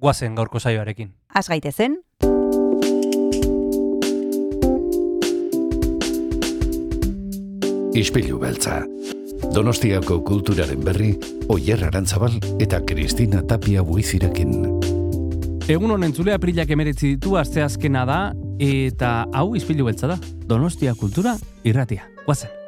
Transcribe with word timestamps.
guazen 0.00 0.34
gaurko 0.34 0.58
saioarekin. 0.58 1.12
Az 1.34 1.48
gaitezen, 1.48 2.00
Ispilu 7.94 8.38
beltza. 8.38 8.84
Donostiako 9.54 10.20
kulturaren 10.24 10.84
berri, 10.84 11.10
Oyer 11.50 11.82
Arantzabal 11.84 12.36
eta 12.62 12.78
Kristina 12.86 13.42
Tapia 13.42 13.82
buizirekin. 13.82 14.54
Egun 15.70 15.90
honen 15.96 16.14
zule 16.14 16.34
aprilak 16.34 16.70
emeretzi 16.70 17.16
ditu 17.16 17.34
asteazkena 17.40 18.06
da, 18.06 18.20
eta 18.62 19.26
hau 19.34 19.52
izpilu 19.58 19.90
beltza 19.90 20.14
da. 20.14 20.20
Donostia 20.46 20.94
kultura 20.98 21.36
irratia. 21.66 22.06
Guazen. 22.24 22.59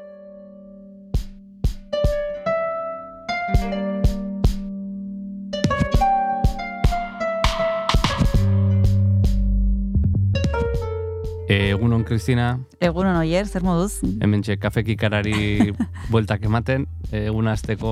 Egunon, 11.52 12.04
Kristina, 12.08 12.46
egunon 12.80 13.16
oier, 13.20 13.44
zer 13.50 13.62
moduz? 13.66 13.98
hemen 14.24 14.40
txe 14.46 14.56
kafekikarari 14.62 15.72
bueltak 16.12 16.44
ematen, 16.48 16.86
egun 17.12 17.50
azteko 17.52 17.90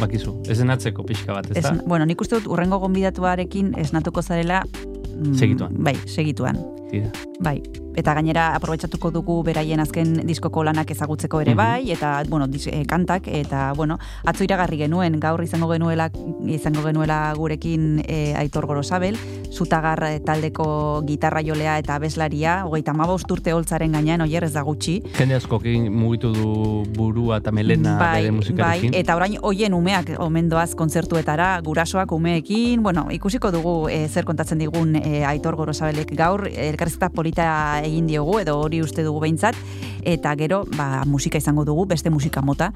bakizu, 0.00 0.34
ez 0.50 0.58
denatzeko 0.60 1.04
pixka 1.08 1.32
bat, 1.38 1.48
ez 1.54 1.62
da? 1.62 1.72
Ez- 1.72 1.86
bueno, 1.88 2.04
nik 2.08 2.20
uste 2.20 2.36
dut 2.40 2.50
urrengo 2.52 2.78
gonbidatuarekin 2.82 3.72
esnatuko 3.80 4.20
zarela... 4.22 4.62
mm, 4.66 5.34
Segituan. 5.40 5.78
Bai, 5.78 5.94
segituan. 6.06 6.58
Tira. 6.90 7.08
Bai, 7.40 7.62
eta 7.94 8.14
gainera 8.14 8.54
aprobetxatuko 8.56 9.10
dugu 9.10 9.42
beraien 9.42 9.80
azken 9.80 10.26
diskoko 10.26 10.64
lanak 10.64 10.90
ezagutzeko 10.90 11.40
ere 11.40 11.52
Mhm. 11.52 11.56
bai, 11.56 11.90
eta, 11.92 12.22
bueno, 12.28 12.46
dis, 12.46 12.66
eh, 12.66 12.84
kantak, 12.86 13.28
eta, 13.28 13.72
bueno, 13.76 13.98
atzo 14.24 14.44
iragarri 14.44 14.78
genuen, 14.78 15.18
gaur 15.20 15.42
izango 15.42 15.68
genuela, 15.72 16.10
izango 16.46 16.82
genuela 16.82 17.32
gurekin 17.36 18.02
eh, 18.08 18.34
Aitor 18.36 18.66
Gorosabel, 18.66 19.16
zutagar 19.52 20.02
eh, 20.04 20.20
taldeko 20.20 21.02
gitarra 21.06 21.42
jolea 21.44 21.78
eta 21.78 21.94
abeslaria, 21.96 22.64
hogeita 22.66 22.92
mabost 22.94 23.30
urte 23.30 23.52
holtzaren 23.52 23.92
gainean, 23.92 24.20
oier 24.22 24.44
ez 24.44 24.52
da 24.54 24.62
gutxi, 24.62 25.02
Jende 25.18 25.34
askokin 25.34 25.92
mugitu 25.92 26.32
du 26.32 26.84
burua 26.96 27.38
eta 27.38 27.52
melena 27.52 27.98
bai, 27.98 28.22
bere 28.22 28.30
bai, 28.30 28.36
musikarekin. 28.38 28.94
eta 28.94 29.16
orain 29.16 29.36
hoien 29.42 29.74
umeak 29.74 30.14
omendoaz 30.18 30.74
kontzertuetara, 30.74 31.60
gurasoak 31.64 32.12
umeekin, 32.12 32.82
bueno, 32.82 33.06
ikusiko 33.10 33.50
dugu 33.50 33.88
eh, 33.88 34.08
zer 34.08 34.24
kontatzen 34.24 34.58
digun 34.58 34.96
eh, 34.96 35.24
Aitor 35.26 35.56
Gorosabelek 35.56 36.14
gaur, 36.16 36.46
elkarrizketa 36.48 37.10
polita 37.10 37.81
egin 37.84 38.06
diogu, 38.10 38.38
edo 38.42 38.58
hori 38.60 38.82
uste 38.82 39.04
dugu 39.06 39.22
behintzat, 39.24 39.58
eta 40.02 40.34
gero, 40.38 40.62
ba, 40.76 41.02
musika 41.06 41.38
izango 41.38 41.64
dugu, 41.64 41.86
beste 41.90 42.10
musika 42.10 42.42
mota. 42.42 42.72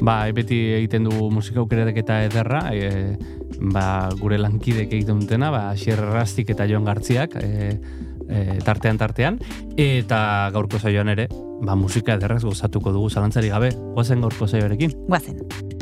Ba, 0.00 0.22
beti 0.36 0.58
egiten 0.78 1.08
dugu 1.08 1.30
musika 1.34 1.60
aukerak 1.62 1.96
eta 2.02 2.22
ederra, 2.26 2.62
e, 2.72 3.16
ba, 3.60 4.10
gure 4.20 4.38
lankidek 4.40 4.92
egiten 4.92 5.20
dutena, 5.22 5.50
ba, 5.50 5.68
Asier 5.74 6.00
Rastik 6.00 6.50
eta 6.54 6.68
Jon 6.70 6.86
Gartziak, 6.88 7.36
e, 7.40 7.76
e, 8.28 8.58
tartean 8.64 9.00
tartean, 9.00 9.40
eta 9.76 10.22
gaurko 10.54 10.80
saioan 10.80 11.12
ere, 11.16 11.28
ba, 11.60 11.76
musika 11.76 12.16
ederraz 12.16 12.42
gozatuko 12.44 12.94
dugu 12.96 13.10
zalantzari 13.10 13.52
gabe, 13.52 13.74
goazen 13.96 14.24
gaurko 14.24 14.48
saioarekin. 14.48 14.96
Guazen. 15.08 15.78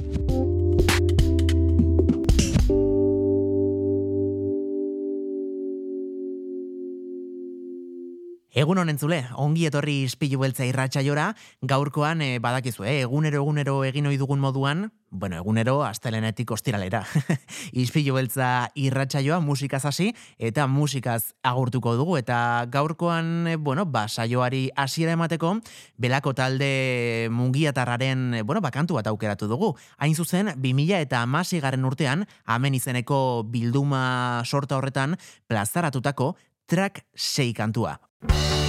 Egun 8.58 8.80
honen 8.82 8.96
zule, 8.98 9.20
ongi 9.38 9.69
etorri 9.69 10.00
ispilu 10.02 10.41
beltza 10.41 10.64
irratxaiora, 10.66 11.28
gaurkoan 11.70 12.24
eh, 12.26 12.41
badakizu, 12.42 12.82
eh, 12.82 13.02
egunero 13.04 13.38
egunero 13.38 13.74
egin 13.86 14.08
ohi 14.10 14.16
dugun 14.19 14.41
moduan, 14.42 14.88
bueno, 15.12 15.36
egunero 15.38 15.76
astelenetik 15.86 16.50
ostiralera. 16.50 17.04
ispilu 17.84 18.16
beltza 18.16 18.48
irratsaioa 18.74 19.38
musikaz 19.38 19.84
hasi 19.86 20.08
eta 20.42 20.66
musikaz 20.66 21.36
agurtuko 21.47 21.94
dugu 22.00 22.16
eta 22.18 22.41
gaurkoan, 22.72 23.47
eh, 23.52 23.54
bueno, 23.54 23.86
ba, 23.86 24.08
saioari 24.08 24.64
hasiera 24.74 25.14
emateko, 25.14 25.54
belako 25.97 26.34
talde 26.34 27.28
mungiatarraren, 27.30 28.42
bueno, 28.42 28.64
bakantu 28.64 28.98
bat 28.98 29.06
aukeratu 29.06 29.47
dugu. 29.47 29.76
Hain 29.98 30.18
zuzen, 30.18 30.50
2000 30.56 30.98
eta 31.06 31.22
garren 31.62 31.84
urtean, 31.84 32.26
hemen 32.48 32.74
izeneko 32.74 33.44
bilduma 33.47 34.42
sorta 34.44 34.82
horretan, 34.82 35.14
plazaratutako 35.47 36.34
track 36.66 37.06
6 37.14 37.54
kantua. 37.54 38.00
you 38.22 38.67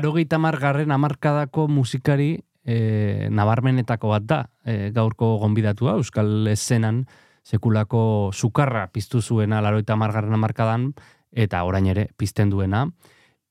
Laro 0.00 0.14
garren 0.56 0.92
amarkadako 0.92 1.66
musikari 1.68 2.40
e, 2.64 3.28
nabarmenetako 3.28 4.08
bat 4.08 4.22
da, 4.24 4.38
e, 4.64 4.92
gaurko 4.96 5.36
gonbidatua, 5.36 5.98
Euskal 6.00 6.48
Eszenan 6.48 7.04
sekulako 7.44 8.30
sukarra 8.32 8.86
piztu 8.94 9.20
zuena 9.20 9.60
laro 9.60 9.82
garren 9.84 10.32
amarkadan, 10.32 10.94
eta 11.32 11.62
orain 11.64 11.84
ere 11.84 12.08
pizten 12.16 12.48
duena. 12.48 12.86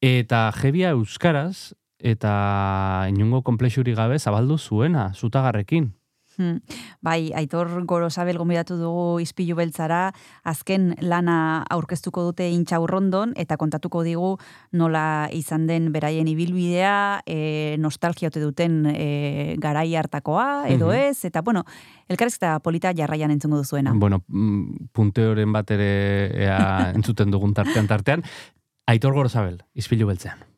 Eta 0.02 0.52
jebia 0.58 0.90
Euskaraz, 0.90 1.76
eta 2.00 3.06
inungo 3.10 3.44
komplexuri 3.44 3.94
gabe 3.94 4.18
zabaldu 4.18 4.58
zuena, 4.58 5.14
zutagarrekin. 5.14 5.99
Hmm. 6.40 6.62
Bai, 7.04 7.34
Aitor 7.36 7.68
Gorosabel 7.86 8.38
gombidatu 8.40 8.78
dugu 8.80 9.20
izpilu 9.20 9.58
beltzara, 9.60 10.14
azken 10.48 10.94
lana 11.04 11.66
aurkeztuko 11.70 12.24
dute 12.30 12.48
intxaurrondon, 12.50 13.34
eta 13.36 13.58
kontatuko 13.60 14.06
digu 14.08 14.38
nola 14.72 15.28
izan 15.36 15.68
den 15.68 15.92
beraien 15.92 16.30
ibilbidea, 16.32 17.22
e, 17.28 17.76
nostalgia 17.84 18.32
ote 18.32 18.40
duten 18.40 18.86
e, 18.88 19.56
garai 19.60 19.90
hartakoa, 20.00 20.70
edo 20.72 20.88
Mhm. 20.88 21.12
ez, 21.12 21.26
eta 21.26 21.42
bueno, 21.42 21.66
elkarrezketa 22.08 22.60
polita 22.64 22.94
jarraian 22.96 23.32
entzungo 23.32 23.58
duzuena. 23.58 23.92
Bueno, 23.94 24.24
mm, 24.28 24.90
punteoren 24.94 25.52
bat 25.52 25.70
ere 25.72 26.32
ea 26.46 26.60
entzuten 26.96 27.32
dugun 27.32 27.54
tartean 27.54 27.88
tartean. 27.88 28.24
Aitor 28.88 29.14
Gorosabel, 29.14 29.60
izpilu 29.76 30.08
beltzean. 30.08 30.49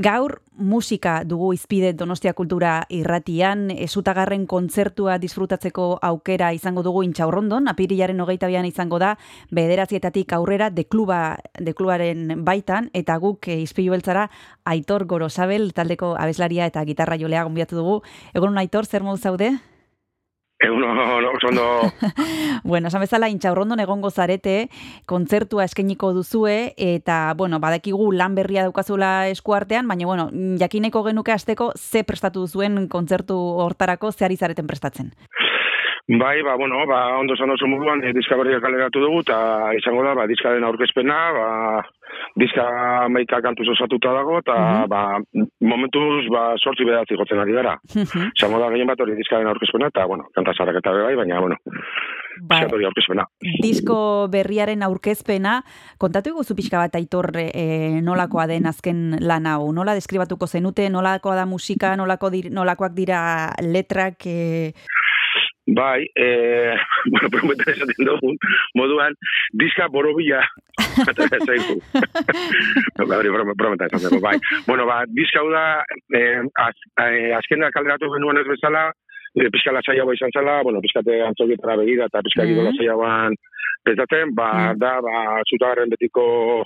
Gaur 0.00 0.38
musika 0.56 1.24
dugu 1.28 1.50
izpide 1.52 1.90
Donostia 1.92 2.32
Kultura 2.32 2.86
irratian, 2.88 3.66
esutagarren 3.74 4.46
kontzertua 4.48 5.18
disfrutatzeko 5.20 5.98
aukera 6.08 6.52
izango 6.56 6.80
dugu 6.86 7.02
intxaurrondon, 7.04 7.68
apirilaren 7.68 8.22
hogeita 8.24 8.48
bian 8.48 8.64
izango 8.64 9.00
da, 9.02 9.10
bederatzietatik 9.52 10.32
aurrera 10.32 10.70
dekluba, 10.72 11.20
deklubaren 11.60 12.44
baitan, 12.46 12.88
eta 12.96 13.18
guk 13.20 13.50
e, 13.52 13.58
izpilu 13.66 13.92
beltzara 13.92 14.30
Aitor 14.64 15.04
Gorosabel, 15.10 15.74
taldeko 15.76 16.14
abeslaria 16.16 16.70
eta 16.70 16.86
gitarra 16.88 17.20
jolea 17.20 17.44
gonbiatu 17.44 17.76
dugu. 17.82 18.00
Egon 18.32 18.56
Aitor, 18.62 18.88
zer 18.88 19.04
modu 19.04 19.20
zaude? 19.20 19.58
Egun 20.60 20.84
ondo 20.84 21.90
Bueno, 22.62 22.88
esan 22.88 23.00
bezala 23.00 23.30
intxaurrondon 23.32 23.80
egongo 23.80 24.10
zarete, 24.10 24.68
kontzertua 25.08 25.64
eskainiko 25.64 26.12
duzue, 26.12 26.74
eta, 26.76 27.32
bueno, 27.36 27.60
badakigu 27.64 28.10
lan 28.12 28.36
berria 28.36 28.66
daukazula 28.68 29.28
eskuartean, 29.32 29.88
baina, 29.88 30.04
bueno, 30.06 30.28
jakineko 30.60 31.02
genuke 31.08 31.32
asteko 31.32 31.72
ze 31.76 32.04
prestatu 32.04 32.44
duzuen 32.44 32.88
kontzertu 32.92 33.38
hortarako, 33.64 34.12
ze 34.12 34.28
ari 34.28 34.36
zareten 34.36 34.68
prestatzen. 34.68 35.14
Bai, 36.18 36.42
ba, 36.42 36.56
bueno, 36.56 36.74
ba, 36.88 37.18
ondo 37.18 37.36
zan 37.36 37.50
oso 37.54 37.68
moduan, 37.70 38.02
e, 38.02 38.10
diska 38.12 38.34
berriak 38.34 38.62
kaleratu 38.64 38.98
dugu, 38.98 39.20
eta 39.22 39.70
izango 39.78 40.02
da, 40.02 40.14
ba, 40.18 40.26
diskaren 40.26 40.64
aurkezpena, 40.66 41.18
ba, 41.36 41.46
diska 42.34 42.64
maika 43.14 43.38
kantuz 43.44 43.68
osatuta 43.70 44.10
dago, 44.16 44.38
eta, 44.42 44.56
Mhm. 44.58 44.88
ba, 44.90 45.20
momentuz, 45.60 46.26
ba, 46.34 46.56
sortzi 46.58 46.84
bedatzi 46.84 47.14
gotzen 47.14 47.38
ari 47.38 47.52
gara. 47.54 47.76
Izango 47.94 48.58
da, 48.58 48.70
gehien 48.74 48.88
bat 48.90 48.98
hori 49.00 49.14
diskaren 49.14 49.46
aurkezpena, 49.46 49.86
eta, 49.86 50.06
bueno, 50.06 50.26
kanta 50.34 50.52
zaraketa 50.58 50.90
be 50.90 51.02
bai, 51.02 51.14
baina, 51.14 51.38
bueno, 51.40 51.56
Ba, 52.42 52.58
aurkezpena. 52.64 53.24
disko 53.62 54.26
berriaren 54.32 54.82
aurkezpena, 54.82 55.62
kontatu 55.98 56.30
iguzu 56.30 56.56
pixka 56.56 56.78
bat 56.78 56.94
aitor 56.96 57.30
e, 57.36 58.00
nolakoa 58.02 58.46
den 58.48 58.66
azken 58.66 59.16
lan 59.20 59.46
hau, 59.46 59.72
nola 59.72 59.94
deskribatuko 59.94 60.46
zenute, 60.46 60.88
nolakoa 60.90 61.34
da 61.36 61.46
musika, 61.46 61.94
nolako 61.96 62.30
dir, 62.30 62.50
nolakoak 62.50 62.94
dira 62.94 63.50
letrak, 63.62 64.26
e, 64.26 64.72
Bai, 65.66 66.06
e, 66.16 66.26
bueno, 67.12 67.28
prometen 67.30 67.74
esaten 67.74 68.06
dugun, 68.06 68.36
moduan, 68.74 69.14
diska 69.60 69.86
borobila, 69.92 70.40
atera 71.06 71.38
zaigu. 71.46 71.76
Hori 73.04 73.30
prom- 73.34 73.54
prometa 73.58 73.86
esaten 73.86 74.08
dugu, 74.08 74.20
bai. 74.24 74.38
Bueno, 74.66 74.86
ba, 74.88 75.04
diska 75.06 75.40
hau 75.44 75.50
da, 75.52 75.84
eh, 76.16 76.40
az, 76.64 76.74
eh, 77.04 77.30
azkena 77.36 77.70
kalderatu 77.70 78.10
genuen 78.16 78.40
ez 78.42 78.46
bezala, 78.48 78.88
e, 79.36 79.46
pixka 79.52 79.70
lasaiagoa 79.76 80.16
izan 80.16 80.32
zela, 80.34 80.62
bueno, 80.66 80.80
pixkate 80.82 81.20
antzokietara 81.28 81.76
begira 81.78 82.08
eta 82.10 82.22
pixka 82.26 82.42
mm 82.48 82.64
lasaiagoan 82.66 83.36
pentsatzen, 83.84 84.34
ba, 84.34 84.48
Mhm. 84.72 84.78
da, 84.80 84.96
ba, 85.00 85.42
zutagarren 85.48 85.88
betiko 85.92 86.64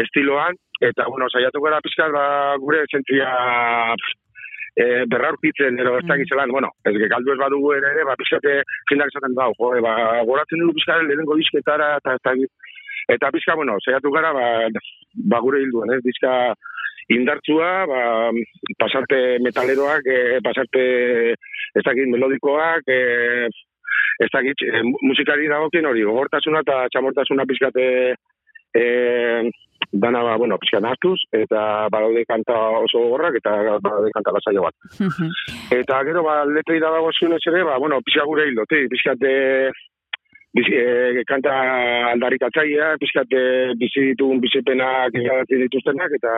estiloan, 0.00 0.56
eta, 0.80 1.04
bueno, 1.10 1.28
saiatu 1.28 1.60
gara 1.60 1.80
pixka, 1.84 2.08
ba, 2.10 2.56
gure 2.58 2.86
zentzia 2.90 3.28
e, 4.76 5.04
berraurkitzen, 5.06 5.78
ero 5.78 5.98
ez 5.98 6.04
Mm. 6.04 6.08
dakiz 6.08 6.28
zelan, 6.32 6.50
bueno, 6.50 6.68
ez 6.84 6.94
galdu 7.10 7.32
ez 7.32 7.38
badugu 7.38 7.72
ere, 7.74 8.04
ba, 8.08 8.16
pixkate 8.16 8.62
jendak 8.90 9.08
esaten 9.12 9.34
dau, 9.34 9.52
jo, 9.58 9.72
ba, 9.84 10.22
goratzen 10.24 10.58
dugu 10.60 10.74
pixkaren 10.78 11.06
lehenengo 11.08 11.36
disketara, 11.36 11.96
eta 12.00 12.14
ez 12.14 12.22
dakit, 12.24 12.50
eta 13.08 13.30
pixka, 13.30 13.54
bueno, 13.54 13.76
saiatu 13.84 14.10
gara, 14.10 14.32
ba, 14.32 14.46
ba 15.28 15.40
gure 15.40 15.60
hilduan, 15.60 15.92
ez, 15.96 16.02
diska 16.04 16.54
indartzua, 17.12 17.86
ba, 17.90 18.30
pasarte 18.78 19.38
metaleroak, 19.44 20.06
e, 20.06 20.40
pasarte, 20.44 20.84
ez 21.74 21.82
dakit, 21.84 22.08
melodikoak, 22.08 22.86
e, 22.88 23.48
ez 24.22 24.28
dakit, 24.32 24.62
e, 24.62 24.82
mu- 24.82 24.98
musikari 25.02 25.48
dagokien 25.48 25.86
hori, 25.86 26.02
gogortasuna 26.06 26.60
eta 26.64 26.86
txamortasuna 26.92 27.44
pixkate, 27.48 28.14
e, 28.74 28.84
dana, 29.90 30.22
ba, 30.22 30.36
bueno, 30.36 30.58
pixkan 30.58 30.86
hartuz, 30.88 31.18
eta 31.32 31.88
badaude 31.92 32.24
kanta 32.28 32.56
oso 32.80 33.04
gogorrak, 33.04 33.38
eta 33.40 33.56
badaude 33.84 34.12
kanta 34.14 34.34
lasaio 34.36 34.66
bat. 34.66 34.74
Eta 35.72 36.02
gero, 36.08 36.22
ba, 36.26 36.42
letrei 36.46 36.80
da 36.80 36.92
dago 36.94 37.10
zunez 37.12 37.42
ere, 37.46 37.64
ba, 37.68 37.78
bueno, 37.78 38.00
pixka 38.06 38.26
gure 38.28 38.46
hildote, 38.48 38.86
pixkate 38.92 39.32
bizi, 40.52 40.74
e, 40.76 41.24
kanta 41.28 41.52
aldarrikatzaia, 42.12 42.94
pixkate 43.00 43.42
bizi 43.80 44.08
ditugun 44.12 44.40
bizipenak 44.42 45.14
igadatzi 45.16 45.60
dituztenak, 45.64 46.16
eta, 46.18 46.34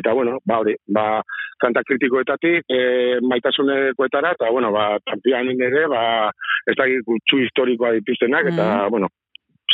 eta 0.00 0.14
bueno, 0.16 0.38
ba, 0.48 0.60
hori, 0.64 0.76
ba, 0.88 1.20
kanta 1.60 1.84
kritikoetatik, 1.86 2.64
e, 2.68 3.20
maitasunekoetara, 3.24 4.32
eta, 4.38 4.50
bueno, 4.50 4.72
ba, 4.72 4.94
tampian 5.04 5.52
ere, 5.54 5.86
ba, 5.92 6.30
ez 6.66 6.76
da 6.80 6.88
gutxu 7.08 7.42
historikoa 7.44 7.92
dituztenak, 7.98 8.52
eta, 8.54 8.70
bueno, 8.88 9.12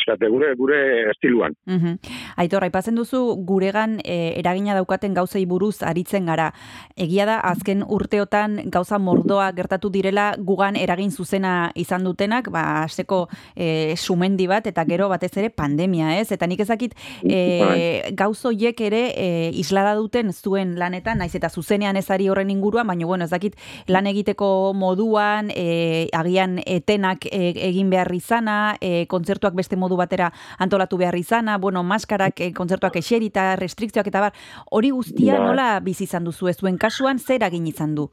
pixkate 0.01 0.29
gure, 0.29 0.55
gure 0.57 1.11
estiluan. 1.11 1.55
Mhm. 1.67 1.99
Aitor, 2.37 2.65
aipatzen 2.65 2.97
duzu 2.97 3.37
guregan 3.47 4.01
e, 4.05 4.35
eragina 4.41 4.75
daukaten 4.75 5.15
gauzei 5.15 5.45
buruz 5.47 5.83
aritzen 5.83 6.27
gara. 6.27 6.53
Egia 6.97 7.27
da 7.27 7.39
azken 7.41 7.85
urteotan 7.87 8.71
gauza 8.71 8.99
mordoa 8.99 9.51
gertatu 9.53 9.91
direla 9.91 10.35
gugan 10.39 10.77
eragin 10.77 11.11
zuzena 11.11 11.73
izan 11.75 12.05
dutenak, 12.05 12.51
ba 12.51 12.83
hasteko 12.85 13.29
e, 13.55 13.97
sumendi 13.97 14.47
bat 14.47 14.67
eta 14.67 14.85
gero 14.85 15.09
batez 15.09 15.37
ere 15.37 15.51
pandemia, 15.51 16.19
ez? 16.21 16.31
Eta 16.33 16.47
nik 16.47 16.61
ezakit 16.61 16.95
e, 17.23 18.13
gauz 18.17 18.39
hoiek 18.45 18.81
ere 18.81 19.03
e, 19.17 19.51
islada 19.61 19.95
duten 19.99 20.33
zuen 20.33 20.77
lanetan, 20.79 21.19
naiz 21.19 21.35
eta 21.35 21.51
zuzenean 21.51 21.97
ez 21.97 22.09
ari 22.11 22.29
horren 22.29 22.51
inguruan, 22.51 22.87
baina 22.87 23.07
bueno, 23.07 23.25
ez 23.25 23.31
dakit 23.31 23.57
lan 23.89 24.07
egiteko 24.07 24.73
moduan, 24.75 25.51
e, 25.55 26.09
agian 26.17 26.59
etenak 26.65 27.27
e, 27.27 27.53
egin 27.71 27.91
behar 27.91 28.11
izana, 28.15 28.77
e, 28.81 29.07
kontzertuak 29.11 29.55
beste 29.55 29.77
modu 29.77 29.90
batera 29.97 30.31
antolatu 30.59 30.99
behar 31.01 31.17
izana, 31.17 31.59
bueno, 31.59 31.83
maskarak, 31.83 32.41
e, 32.41 32.53
kontzertuak 32.53 32.97
eserita, 32.97 33.57
restrikzioak 33.57 34.07
eta 34.07 34.21
bar, 34.21 34.33
hori 34.71 34.91
guztia 34.91 35.39
Bai. 35.39 35.47
nola 35.47 35.69
bizi 35.81 36.05
izan 36.05 36.25
duzu 36.25 36.49
ez 36.49 36.59
zuen 36.59 36.79
kasuan, 36.79 37.19
zer 37.19 37.45
agin 37.45 37.67
izan 37.67 37.95
du? 37.95 38.11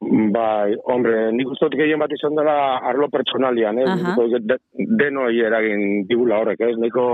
Bai, 0.00 0.76
hombre, 0.86 1.32
nik 1.34 1.48
uste 1.50 1.68
gehien 1.74 1.98
bat 1.98 2.12
izan 2.14 2.36
dela 2.38 2.78
arlo 2.86 3.08
pertsonalian. 3.10 3.80
Nik 3.80 4.04
uste 4.12 4.26
dut 4.36 4.44
de, 4.46 4.58
denoi 5.00 5.40
eragin 5.42 6.04
digula 6.06 6.38
horrek, 6.38 6.62
ez? 6.62 6.76
Niko, 6.78 7.06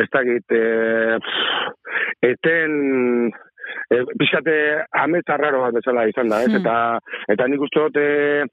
ez 0.00 0.06
dakit, 0.14 0.56
e, 0.56 1.18
eten, 2.30 2.72
e, 3.90 4.02
pixkate 4.20 4.54
ametsa 5.02 5.36
raro 5.40 5.62
bat 5.64 5.76
bezala 5.78 6.06
izan 6.10 6.30
da, 6.32 6.42
ez? 6.44 6.52
Hmm. 6.52 6.60
Eta, 6.60 6.76
eta 7.34 7.48
nik 7.48 7.64
uste 7.66 7.84
dut, 7.86 7.98
e, 8.00 8.44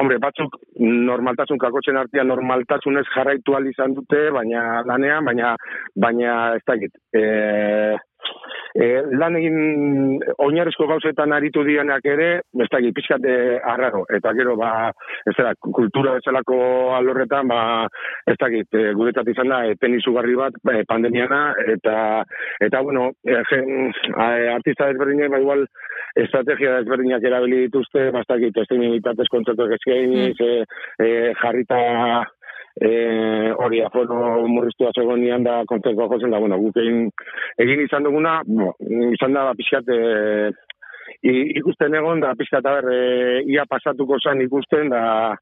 hombre, 0.00 0.18
batzuk 0.22 0.58
normaltasun 0.80 1.60
kakotzen 1.62 2.00
artean 2.00 2.30
normaltasunez 2.32 3.06
jarraitu 3.14 3.56
izan 3.72 3.94
dute, 3.98 4.28
baina 4.34 4.82
lanean, 4.88 5.24
baina, 5.24 5.56
baina 5.96 6.38
ez 6.56 6.64
dakit, 6.66 6.96
e, 7.14 7.22
e, 8.74 8.88
lan 9.18 9.36
egin 9.38 9.56
oinarrizko 10.44 10.86
gauzetan 10.90 11.32
aritu 11.36 11.64
dianak 11.66 12.06
ere, 12.08 12.28
ez 12.64 12.68
da 12.72 12.80
pixkate 12.96 13.34
arraro, 13.74 14.04
eta 14.16 14.32
gero, 14.38 14.56
ba, 14.60 14.90
ez 15.28 15.34
da, 15.38 15.54
kultura 15.60 16.16
bezalako 16.18 16.58
alorretan, 16.96 17.48
ba, 17.48 17.60
ez 18.26 18.36
da 18.40 18.50
e, 18.52 18.84
guretzat 18.98 19.28
izan 19.32 19.52
da, 19.52 19.62
eten 19.72 19.96
izugarri 19.98 20.36
bat, 20.38 20.58
e, 20.72 20.82
pandemiana, 20.88 21.42
eta, 21.76 21.96
eta 22.60 22.82
bueno, 22.82 23.10
e, 23.26 23.40
jen, 23.50 23.90
a, 24.16 24.28
artista 24.56 24.90
desberdinek, 24.90 25.32
ba, 25.32 25.42
igual, 25.42 25.66
estrategia 26.16 26.78
desberdinak 26.80 27.24
erabili 27.24 27.66
dituzte, 27.66 28.10
ba, 28.12 28.24
ez 28.24 29.02
da 29.04 29.16
ez 29.22 29.32
kontzertuak 29.32 29.76
eskainiz, 29.78 30.36
e, 30.40 30.52
e, 31.02 31.10
jarrita, 31.40 31.82
e, 32.80 33.52
hori 33.52 33.82
afono 33.84 34.46
murriztua 34.48 34.92
zegoenian 34.96 35.44
da 35.44 35.62
kontzertua 35.68 36.08
jozen 36.12 36.32
da, 36.32 36.40
bueno, 36.40 36.58
guk 36.60 36.78
egin, 36.82 37.08
egin 37.60 37.84
izan 37.84 38.06
duguna, 38.08 38.40
bo, 38.46 38.72
izan 39.12 39.36
da, 39.36 39.50
pixkat, 39.58 39.88
e, 39.92 40.52
ikusten 41.60 41.94
egon, 41.94 42.22
da 42.24 42.34
pixkat, 42.38 42.66
aber, 42.66 42.88
e, 42.90 43.42
ia 43.52 43.66
pasatuko 43.70 44.18
zan 44.22 44.42
ikusten, 44.42 44.90
da, 44.92 45.34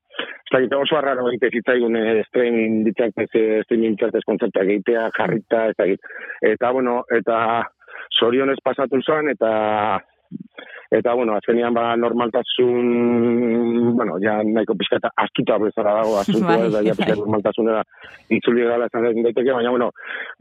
ez 0.59 0.69
da, 0.69 0.79
oso 0.79 0.99
arraro 0.99 1.29
egite 1.31 1.53
zitzaigun 1.55 1.97
e, 1.97 2.07
streaming 2.29 2.85
ditzartez, 2.88 3.29
e, 3.35 3.62
streaming 3.66 3.97
ditzartez 3.97 4.25
kontzertuak 4.27 4.66
egitea, 4.66 5.09
jarrita, 5.16 5.66
ez 5.71 5.77
da, 5.79 5.90
eta, 6.55 6.73
bueno, 6.77 7.03
eta 7.16 7.37
zorionez 8.19 8.59
pasatu 8.64 9.01
zan, 9.07 9.31
eta 9.33 9.53
Eta, 10.90 11.12
bueno, 11.14 11.37
azkenian 11.38 11.70
ba 11.74 11.94
normaltasun, 11.96 13.94
bueno, 13.96 14.16
ja 14.18 14.40
nahiko 14.42 14.74
pizkata 14.74 15.12
astuta 15.16 15.59
bezala 15.62 15.92
dago 16.00 16.16
asuntua, 16.18 16.57
Bai, 16.57 16.66
ez 16.66 16.72
da, 16.74 16.83
ja 16.83 16.94
bai. 16.98 17.14
normaltasunera 17.16 17.83
itzuli 18.29 18.64
gala 18.66 18.88
esan 18.90 19.07
daiteke, 19.07 19.53
baina, 19.53 19.70
bueno, 19.70 19.92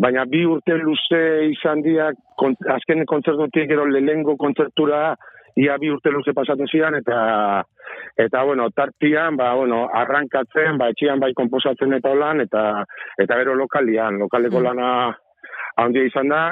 baina 0.01 0.25
bi 0.25 0.41
urte 0.49 0.77
luze 0.81 1.21
izan 1.51 1.83
diak, 1.85 2.17
kon, 2.35 2.55
azken 2.65 3.05
kontzertutik 3.05 3.69
gero 3.69 3.85
lehengo 3.85 4.35
kontzertura, 4.41 5.15
ia 5.59 5.77
bi 5.77 5.89
urte 5.93 6.09
luze 6.09 6.33
pasatzen 6.33 6.67
zidan, 6.71 6.95
eta, 6.97 7.63
eta, 8.17 8.43
bueno, 8.43 8.69
tartian, 8.73 9.37
ba, 9.37 9.53
bueno, 9.53 9.83
arrankatzen, 10.01 10.77
ba, 10.81 10.89
etxian 10.95 11.19
bai 11.21 11.33
komposatzen 11.37 11.93
eta 11.93 12.09
holan, 12.09 12.41
eta, 12.41 12.85
eta 13.21 13.37
gero 13.43 13.53
lokalian, 13.55 14.17
lokaleko 14.17 14.59
Mm. 14.59 14.63
lana 14.63 14.89
handia 15.77 16.03
izan 16.09 16.27
da, 16.29 16.51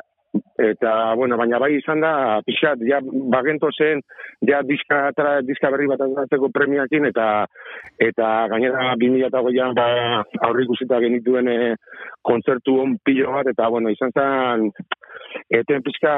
eta, 0.57 1.13
bueno, 1.15 1.37
baina 1.37 1.59
bai 1.61 1.75
izan 1.77 2.01
da, 2.01 2.41
pixat, 2.45 2.81
ja, 2.89 2.99
bagento 3.33 3.69
zen, 3.77 4.01
ja, 4.49 4.63
diska, 4.65 5.11
tra, 5.17 5.37
diska 5.45 5.69
berri 5.73 5.87
bat 5.91 6.01
ateratzeko 6.01 6.49
premiakin, 6.53 7.05
eta, 7.11 7.27
eta 8.01 8.31
gainera 8.53 8.95
2008an, 8.97 9.75
ba, 9.77 9.87
aurrik 10.49 10.73
usita 10.73 10.99
genituen 11.03 11.51
eh, 11.53 11.75
kontzertu 12.25 12.79
on 12.81 12.97
pilo 13.05 13.35
bat, 13.37 13.51
eta, 13.53 13.69
bueno, 13.73 13.93
izan 13.93 14.15
zen, 14.17 14.71
eten 15.49 15.83
pizka 15.85 16.13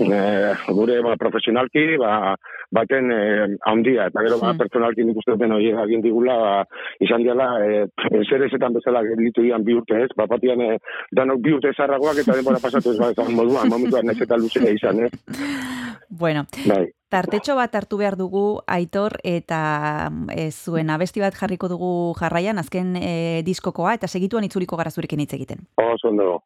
e, 0.00 0.20
gure 0.68 1.00
ba, 1.04 1.16
profesionalki, 1.20 1.86
ba, 2.00 2.34
baten 2.74 3.12
e, 3.12 3.20
handia, 3.70 4.08
eta 4.10 4.24
gero 4.26 4.40
ba, 4.42 4.54
pertsonalki 4.58 5.06
nik 5.06 5.20
uste 5.22 5.36
den 5.40 5.54
hori 5.56 5.72
egin 5.84 6.04
digula, 6.04 6.36
ba, 6.42 6.82
izan 7.04 7.24
diala, 7.26 7.48
e, 7.62 7.84
zer 8.24 8.46
ezetan 8.48 8.76
bezala 8.76 9.04
gelditu 9.06 9.46
dian 9.46 9.64
bi 9.66 9.76
urte 9.78 10.02
ez, 10.04 10.10
bat 10.18 10.30
batian 10.30 10.62
e, 10.64 10.76
danok 11.16 11.42
bi 11.44 11.54
urte 11.56 11.72
zarragoak 11.76 12.22
eta 12.22 12.38
denbora 12.38 12.62
pasatu 12.62 12.94
ez 12.94 13.00
ba, 13.00 13.12
ezan 13.14 13.34
moduan, 13.36 13.70
momentuan 13.72 14.14
ez 14.14 14.20
eta 14.26 14.40
luzea 14.40 14.74
izan, 14.74 15.06
ez? 15.06 15.12
Bueno, 16.08 16.44
Bai. 16.66 16.86
tartetxo 17.10 17.56
bat 17.58 17.74
hartu 17.74 17.98
behar 17.98 18.16
dugu 18.16 18.60
Aitor 18.66 19.18
eta 19.24 20.10
e, 20.34 20.50
zuen 20.50 20.90
abesti 20.90 21.22
bat 21.22 21.34
jarriko 21.34 21.68
dugu 21.68 21.90
jarraian 22.20 22.62
azken 22.62 22.94
e, 23.00 23.42
diskokoa 23.46 23.96
eta 23.98 24.06
segituan 24.06 24.46
itzuliko 24.46 24.78
gara 24.78 24.90
zurekin 24.90 25.20
hitz 25.20 25.34
egiten. 25.34 25.66
Oso 25.82 26.08
ondo. 26.08 26.40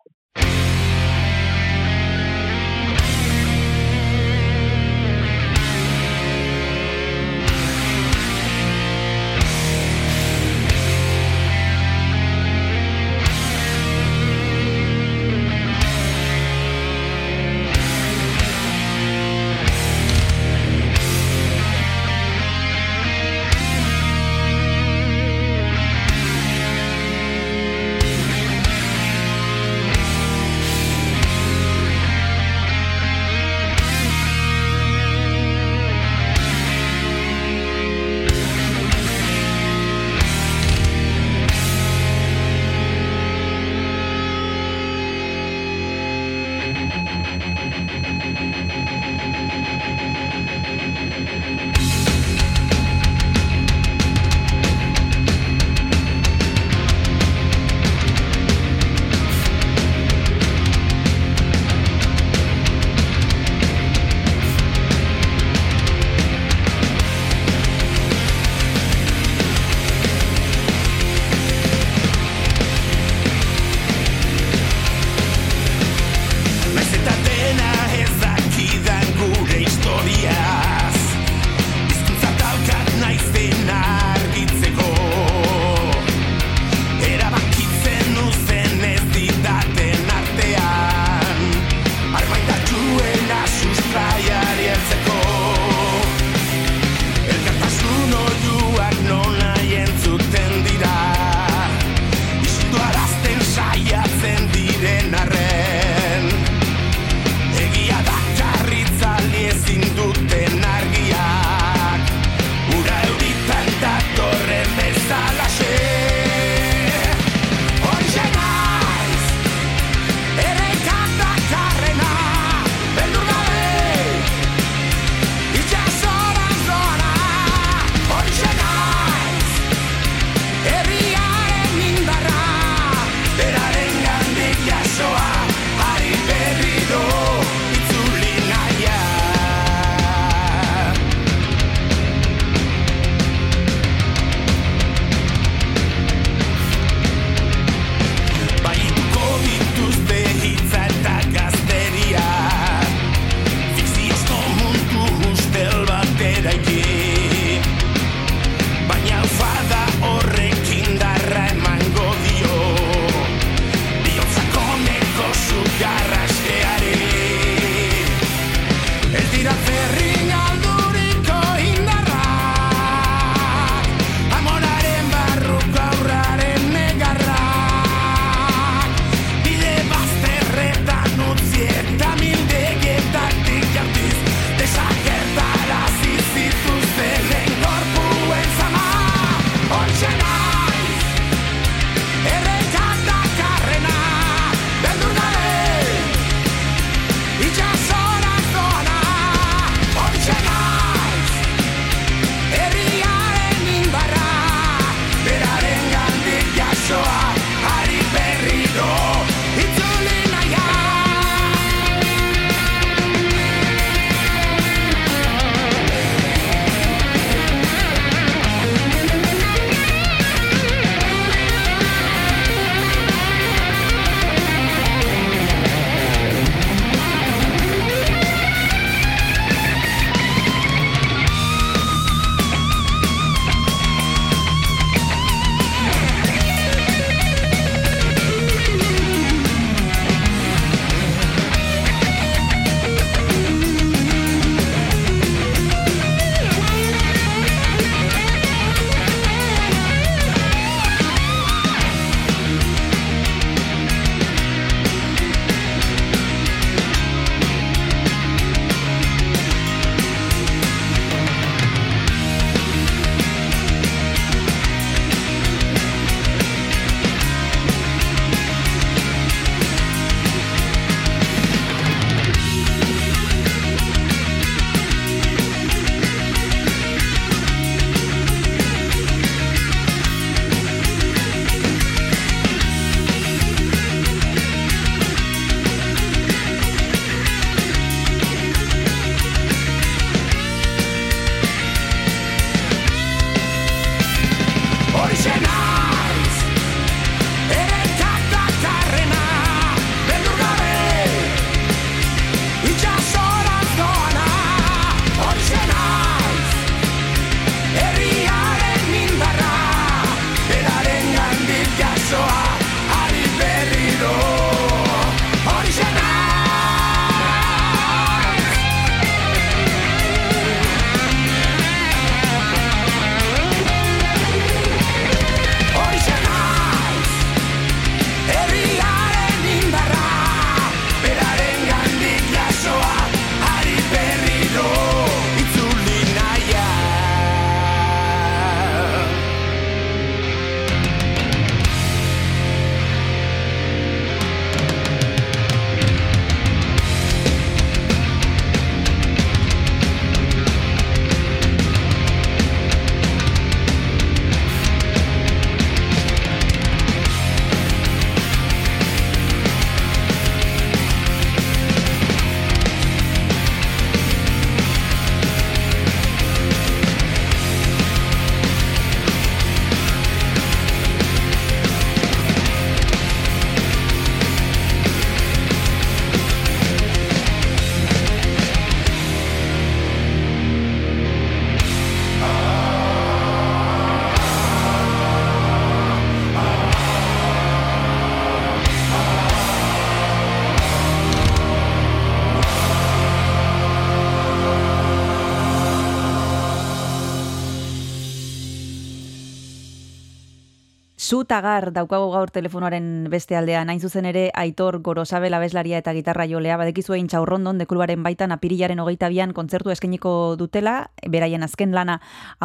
Su 401.10 401.24
Tagar 401.24 401.72
daukagu 401.74 402.12
gaur 402.12 402.30
telefonoaren 402.30 403.08
beste 403.10 403.34
aldean, 403.34 403.66
hain 403.72 403.80
zuzen 403.82 404.06
ere 404.06 404.28
Aitor 404.38 404.76
Gorosabel 404.78 405.34
abeslaria 405.34 405.80
eta 405.82 405.90
gitarra 405.90 406.22
jolea, 406.30 406.54
badekizu 406.60 406.94
egin 406.94 407.08
txaurrondon 407.10 407.58
deklubaren 407.58 408.04
baitan 408.04 408.30
apirilaren 408.30 408.78
hogeita 408.78 409.08
bian 409.10 409.32
kontzertu 409.34 409.72
eskeniko 409.74 410.12
dutela, 410.38 410.74
beraien 411.10 411.42
azken 411.42 411.74
lana 411.74 411.96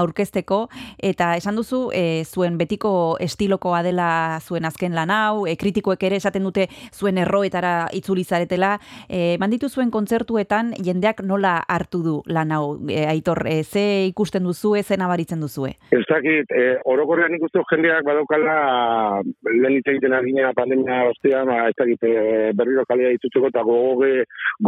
aurkezteko, 0.01 0.58
eta 0.97 1.28
esan 1.38 1.62
duzu 1.62 1.91
e, 1.93 2.23
zuen 2.25 2.58
betiko 2.58 2.93
estilokoa 3.21 3.84
dela 3.86 4.08
zuen 4.41 4.65
azken 4.65 4.97
lan 4.97 5.13
hau, 5.13 5.45
e, 5.45 5.54
kritikoek 5.62 6.08
ere 6.10 6.17
esaten 6.17 6.49
dute 6.49 6.65
zuen 6.89 7.21
erroetara 7.21 7.75
itzuli 7.93 8.25
zaretela, 8.25 8.80
e, 9.06 9.38
manditu 9.38 9.69
zuen 9.69 9.93
kontzertuetan 9.93 10.73
jendeak 10.82 11.21
nola 11.21 11.60
hartu 11.67 12.01
du 12.01 12.15
lan 12.25 12.58
hau, 12.58 12.80
e, 12.89 13.06
Aitor, 13.13 13.45
e, 13.45 13.62
ze 13.62 13.86
ikusten 14.10 14.49
duzue, 14.49 14.82
ze 14.82 14.97
nabaritzen 14.97 15.45
duzue? 15.45 15.75
Ez 15.91 16.04
dakit, 16.10 16.49
e, 16.49 16.67
orokorrean 16.84 17.38
ikustu 17.38 17.62
jendeak 17.69 18.10
badaukala 18.10 18.55
lehen 19.46 19.76
hitz 19.78 19.88
egiten 19.91 20.13
ari 20.13 20.32
ginen 20.32 20.54
pandemia 20.58 21.04
ostean, 21.10 21.48
ba, 21.48 21.68
ez 21.70 21.76
dakit, 21.80 22.04
e, 22.04 22.52
berriro 22.58 22.86
kalea 22.89 23.12
ditutzeko 23.15 23.48
eta 23.52 23.63
gogo, 23.63 24.06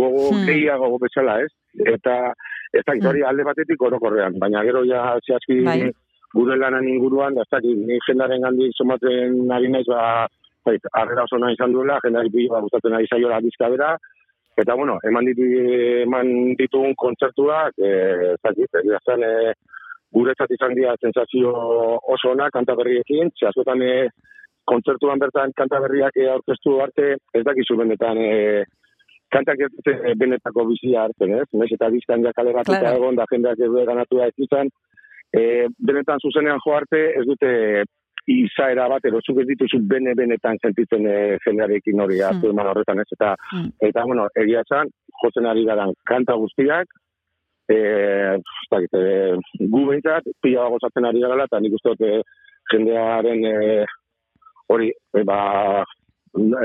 gogo 0.01 0.25
Hmm. 0.31 0.45
gehiago 0.47 0.85
gogo 0.89 1.05
bezala, 1.05 1.39
ez? 1.43 1.51
Eta 1.85 2.33
ez 2.73 2.83
dakit 2.85 3.03
Hmm. 3.03 3.09
hori 3.09 3.23
alde 3.23 3.43
batetik 3.43 3.81
orokorrean, 3.81 4.39
baina 4.39 4.63
gero 4.63 4.83
ja 4.85 5.17
zehazki 5.25 5.63
Bai. 5.65 5.91
gure 6.33 6.57
lanan 6.57 6.87
inguruan, 6.87 7.33
da 7.35 7.41
ez 7.41 7.51
dakit, 7.51 7.77
ni 7.87 7.99
jendaren 8.07 8.41
gandik 8.41 8.73
somaten 8.75 9.51
ari 9.51 9.69
naiz, 9.69 9.87
ba, 9.87 10.27
zait, 10.65 10.81
arrera 10.93 11.23
oso 11.23 11.37
nahi 11.37 11.53
izan 11.53 11.71
duela, 11.73 11.99
jendari 12.03 12.29
pilo 12.29 12.53
bat 12.53 12.61
gustatzen 12.63 12.93
ari 12.93 13.07
zaiola 13.07 13.41
bizka 13.41 13.69
bera, 13.69 13.97
Eta, 14.57 14.73
bueno, 14.73 14.97
eman, 15.05 15.23
ditu, 15.23 15.43
eman 16.01 16.55
ditugun 16.57 16.95
kontzertuak, 16.97 17.75
e, 17.77 17.89
ez 18.33 18.39
dakit, 18.41 18.69
egia 18.79 18.97
zen, 19.05 19.21
e, 19.21 19.53
guretzat 20.13 20.51
izan 20.55 20.73
dira 20.75 20.95
sensazio 21.01 21.51
oso 22.15 22.31
ona 22.31 22.49
kanta 22.53 22.75
berriekin, 22.75 23.31
ze 23.39 23.47
askotan 23.49 23.81
e, 23.81 24.09
kontzertuan 24.67 25.19
bertan 25.19 25.51
kanta 25.55 25.79
berriak 25.83 26.15
e, 26.17 26.27
aurkeztu 26.31 26.79
arte, 26.83 27.15
ez 27.33 27.43
dakizu 27.43 27.77
benetan 27.79 28.17
e, 28.17 28.63
kantak 29.31 29.59
ez 29.59 29.71
dute 29.75 30.15
benetako 30.15 30.65
bizia 30.71 31.03
hartzen, 31.03 31.33
ez? 31.41 31.47
Naiz 31.53 31.71
eta 31.75 31.89
bizkan 31.91 32.23
ja 32.23 32.31
kaleratuta 32.35 32.79
Claro. 32.79 32.97
egon, 33.01 33.15
da 33.15 33.25
jendeak 33.31 33.59
ez 33.59 33.85
ganatu 33.87 34.17
da 34.21 34.27
ez 34.27 34.37
izan, 34.47 34.69
e, 35.35 35.67
benetan 35.79 36.19
zuzenean 36.23 36.59
jo 36.65 36.75
arte, 36.75 37.01
ez 37.19 37.25
dute 37.27 37.51
izaera 38.27 38.87
bat, 38.91 39.05
edo 39.07 39.19
ez 39.23 39.47
dituzu 39.47 39.79
bene-benetan 39.87 40.57
sentitzen 40.63 41.05
e, 41.07 41.37
jendearekin 41.45 41.99
hori 42.03 42.19
eman 42.21 42.67
horretan, 42.67 42.99
ez? 42.99 43.07
Eta, 43.11 43.35
Hmm. 43.51 43.69
eta 43.81 44.03
bueno, 44.05 44.27
egia 44.35 44.61
esan, 44.67 44.87
jotzen 45.23 45.45
ari 45.45 45.63
garan 45.65 45.93
kanta 46.05 46.33
guztiak, 46.35 46.87
ez 47.69 48.41
dakit, 48.71 48.93
eh, 48.95 49.35
gu 49.71 49.85
behintzat, 49.89 50.27
pila 50.41 50.69
gozatzen 50.71 51.05
ari 51.05 51.23
garala, 51.23 51.47
eta 51.49 51.59
nik 51.59 51.75
uste 51.75 51.93
dut 51.95 52.07
eh, 52.07 52.21
jendearen 52.71 53.43
eh, 53.45 53.85
hori, 54.71 54.91
eh, 55.17 55.23
ba, 55.27 55.83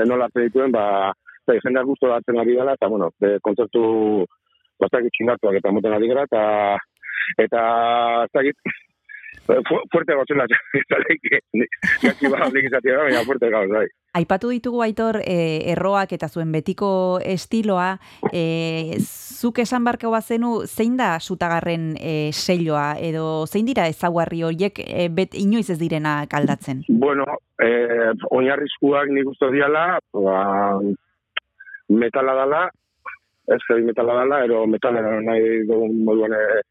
nola 0.09 0.29
dituen, 0.35 0.71
ba, 0.71 1.11
eta 1.43 1.59
jendeak 1.59 1.89
guztu 1.91 2.11
hartzen 2.11 2.39
ari 2.39 2.55
gara, 2.55 2.75
eta, 2.77 2.87
bueno, 2.87 3.11
eh, 3.23 3.37
kontzertu 3.43 3.83
bastak 4.79 5.09
txingatuak 5.11 5.59
eta 5.59 5.71
moten 5.71 5.95
ari 5.95 6.11
gara, 6.11 6.23
eta, 6.29 6.43
eta, 7.45 7.63
eh, 8.39 8.53
fu- 9.45 9.83
fuerte 9.91 10.15
gotzen 10.15 10.39
leike, 10.43 11.39
jaki 12.03 12.31
ba, 12.31 12.47
nik 12.53 12.69
izatea 12.69 12.97
da, 12.97 13.03
baina 13.09 13.23
fuerte 13.27 13.49
gauz, 13.53 13.69
bai. 13.71 13.85
Aipatu 14.13 14.51
ditugu 14.53 14.83
aitor 14.85 15.17
e, 15.25 15.35
erroak 15.73 16.11
eta 16.13 16.27
zuen 16.29 16.51
betiko 16.53 17.19
estiloa, 17.25 17.95
e, 18.29 18.99
zuk 19.01 19.57
esan 19.63 19.83
barkau 19.83 20.11
bazenu 20.13 20.67
zein 20.67 20.97
da 20.97 21.15
sutagarren 21.19 21.95
e, 21.97 22.29
selloa 22.31 22.93
edo 23.01 23.45
zein 23.47 23.65
dira 23.65 23.87
ezaguarri 23.89 24.43
horiek 24.45 24.79
e, 24.85 25.07
bet 25.09 25.33
inoiz 25.33 25.69
ez 25.73 25.79
direna 25.81 26.27
kaldatzen? 26.29 26.83
Bueno, 26.87 27.25
eh, 27.57 28.11
oinarrizkuak 28.29 29.09
nik 29.09 29.27
uste 29.33 29.49
diala, 29.51 29.97
ba, 30.13 30.37
metala 31.89 32.35
dala, 32.37 32.61
ez 33.49 33.59
metala 33.83 34.21
dala, 34.21 34.43
ero 34.45 34.65
metala 34.67 35.01
nahi 35.25 35.63
dugun 35.67 35.97
moduan 36.05 36.37
eh, 36.37 36.61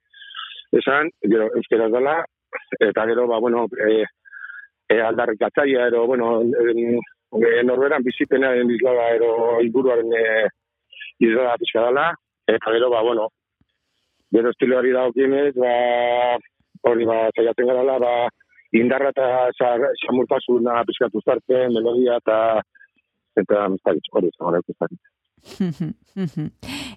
esan, 0.78 1.10
gero 1.26 1.50
euskera 1.58 1.90
dala, 1.92 2.20
eta 2.78 3.06
gero, 3.06 3.26
ba, 3.26 3.38
bueno, 3.38 3.66
eh, 3.88 4.04
eh, 4.88 5.00
aldarrikatzaia, 5.00 5.86
ero, 5.88 6.06
bueno, 6.06 6.40
eh, 6.42 7.62
norberan 7.64 8.02
bizipenaren 8.02 8.70
izlaga, 8.70 9.08
ero, 9.16 9.60
inguruaren 9.62 10.12
eh, 10.18 10.48
izlaga 11.18 11.56
pixka 11.58 11.86
dala, 11.88 12.10
eta 12.46 12.72
gero, 12.72 12.90
ba, 12.90 13.02
bueno, 13.02 13.28
gero 14.32 14.50
estiloari 14.50 14.92
dagokienez, 14.92 15.54
ba, 15.56 15.74
hori, 16.90 17.04
ba, 17.08 17.18
saiatzen 17.36 17.70
garala, 17.70 17.98
ba, 17.98 18.14
indarra 18.72 19.10
eta 19.12 19.48
sa- 19.58 19.92
samurtasuna 20.06 20.82
pizkatu 20.88 21.20
zartzen, 21.24 21.72
melodia 21.74 22.16
eta 22.22 22.38
eta 23.36 23.68
dakit, 23.84 24.08
hori 24.12 24.28
ez 24.28 24.76
dakit. 24.80 25.00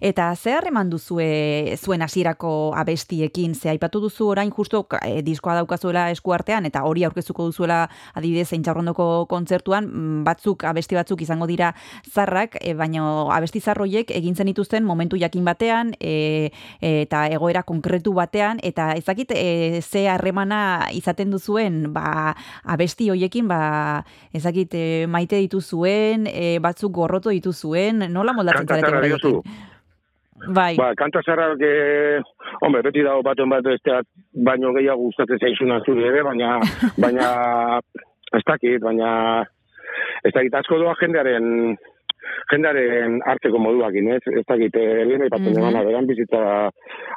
Eta 0.02 0.36
ze 0.36 0.54
harreman 0.54 0.90
duzue 0.90 1.78
zuen 1.78 2.02
hasierako 2.02 2.74
abestiekin, 2.76 3.56
ze 3.56 3.70
aipatu 3.70 4.02
duzu 4.02 4.28
orain 4.28 4.52
justo 4.52 4.86
e, 5.02 5.22
diskoa 5.24 5.56
daukazuela 5.56 6.10
eskuartean 6.12 6.66
eta 6.66 6.84
hori 6.84 7.04
aurkezuko 7.04 7.46
duzuela 7.46 7.90
adibidez 8.14 8.50
zeintxarrondoko 8.50 9.26
kontzertuan, 9.30 9.88
mm, 9.88 10.24
batzuk 10.26 10.64
abesti 10.64 10.96
batzuk 10.96 11.22
izango 11.22 11.48
dira 11.48 11.74
zarrak, 12.12 12.58
e, 12.62 12.74
baina 12.74 13.06
abesti 13.36 13.62
zarroiek 13.62 14.12
egin 14.12 14.36
zen 14.36 14.52
dituzten 14.52 14.84
momentu 14.84 15.18
jakin 15.18 15.46
batean 15.46 15.94
e, 16.00 16.52
eta 16.82 17.28
egoera 17.28 17.64
konkretu 17.64 18.14
batean 18.14 18.60
eta 18.64 18.92
ezakit 18.98 19.32
e, 19.36 19.82
ze 19.82 20.08
harremana 20.10 20.90
izaten 20.94 21.32
duzuen 21.32 21.94
ba, 21.94 22.36
abesti 22.64 23.10
hoiekin 23.10 23.48
ba, 23.48 24.04
ezakit 24.34 24.74
e, 24.76 24.86
maite 25.08 25.40
dituzuen, 25.40 26.28
e, 26.28 26.60
batzuk 26.60 26.92
gorroto 26.92 27.30
dituzuen, 27.30 28.08
nola 28.12 28.34
moldatzen 28.34 28.66
Kanta 28.66 28.90
Bai, 30.48 30.76
Ba, 30.78 30.94
kanta 30.96 31.22
zarrak, 31.26 31.62
eh, 31.62 32.20
hombre, 32.62 32.82
beti 32.86 33.02
dago 33.04 33.22
baten 33.26 33.50
bat 33.50 33.64
besteak 33.64 34.06
baino 34.46 34.74
gehiago 34.76 35.08
gustatzen 35.10 35.40
zaizuna 35.40 35.80
zuri 35.86 36.04
ere, 36.06 36.22
baina, 36.24 36.60
baina, 37.04 37.80
ez 38.34 38.44
dakit, 38.46 38.82
baina, 38.84 39.10
ez 40.24 40.34
dakit, 40.36 40.54
asko 40.54 40.78
doa 40.82 40.94
jendearen, 41.02 41.76
jendearen 42.52 43.20
hartzeko 43.26 43.60
moduakin, 43.62 44.12
ez? 44.16 44.22
Ez 44.28 44.46
dakit, 44.48 44.76
lehen 44.76 45.26
aipatzen 45.26 45.54
Mhm. 45.56 45.74
mm 45.74 45.86
beran 45.90 46.08
bizitza 46.08 46.70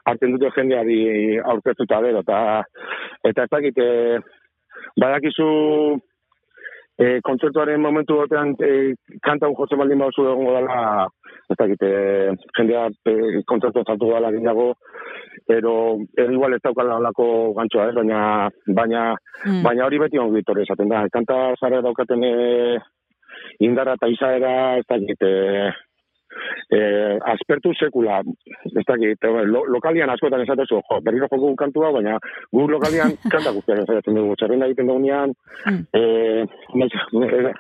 hartzen 0.07 0.33
dute 0.33 0.51
jendeari 0.57 1.39
aurkeztuta 1.39 2.01
bero, 2.01 2.21
eta, 2.21 2.65
eta 3.25 3.43
ez 3.45 3.51
dakit, 3.51 3.79
eh, 3.79 4.19
badakizu, 4.97 6.01
e, 6.99 7.21
kontzertuaren 7.23 7.81
momentu 7.81 8.19
batean 8.19 8.55
e, 8.59 8.95
kanta 9.23 9.49
un 9.49 9.57
jotzen 9.59 9.79
baldin 9.79 10.03
bauzu 10.03 10.27
egongo 10.27 10.55
dela, 10.57 11.07
ez 11.49 11.57
dakit, 11.57 11.83
e, 11.87 12.35
jendea 12.59 12.89
e, 13.07 13.43
kontzertu 13.47 13.85
saltu 13.87 14.11
dela 14.13 14.33
gehiago, 14.35 14.73
pero 15.47 15.75
er, 16.19 16.33
igual 16.35 16.55
ez 16.55 16.63
daukala 16.65 16.99
alako 16.99 17.29
gantxoa, 17.57 17.89
ez, 17.91 17.97
baina, 18.01 18.23
baina, 18.81 19.05
Mm. 19.47 19.63
baina 19.63 19.85
hori 19.87 19.99
beti 20.03 20.19
ongi 20.19 20.41
etorri 20.43 20.65
esaten 20.65 20.89
da. 20.91 21.05
Kanta 21.15 21.55
zara 21.61 21.79
daukaten 21.81 22.25
e, 22.27 22.79
indarra 23.63 23.95
eta 23.95 24.09
izaera, 24.11 24.55
ez 24.81 24.87
dakit, 24.89 25.23
e, 25.23 25.71
e, 26.71 26.81
aspertu 27.33 27.73
sekula, 27.75 28.21
ez 28.67 28.85
dakit, 28.87 29.25
e, 29.25 29.45
lo, 29.47 29.65
lokalian 29.67 30.11
askotan 30.11 30.43
esatezu, 30.45 30.81
jo, 30.81 31.01
berriro 31.03 31.29
joko 31.31 31.55
kantua, 31.57 31.93
baina 31.93 32.19
gu 32.53 32.69
lokalian 32.69 33.17
kanta 33.33 33.53
guztiak 33.57 33.83
esaten 33.85 34.15
dugu, 34.15 34.37
txerrenda 34.37 34.67
egiten 34.71 34.87
dugunean, 34.91 35.35
Mm. 35.67 35.85
eh, 35.93 36.45
naiz, 36.75 36.93
eh, 36.95 37.53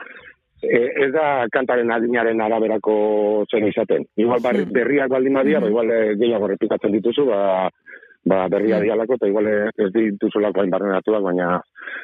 eh, 0.62 0.88
ez 1.04 1.12
da 1.12 1.46
kantaren 1.52 1.90
adinaren 1.90 2.40
araberako 2.40 3.44
zen 3.50 3.66
izaten. 3.68 4.06
Igual 4.16 4.40
bar, 4.42 4.56
Mm. 4.56 4.72
berriak 4.72 5.10
baldin 5.10 5.34
badia, 5.34 5.60
ba, 5.60 5.68
igual 5.68 5.90
eh, 5.90 6.14
gehiago 6.16 6.48
repikatzen 6.48 6.92
dituzu, 6.92 7.26
ba, 7.26 7.68
ba 8.24 8.48
berria 8.48 8.78
Mm. 8.78 8.82
dialako, 8.82 9.14
eta 9.14 9.26
igual 9.26 9.46
eh, 9.46 9.70
ez 9.76 9.92
dituzulako 9.92 10.60
hain 10.60 10.70
barrenatuak, 10.70 11.22
baina, 11.22 11.60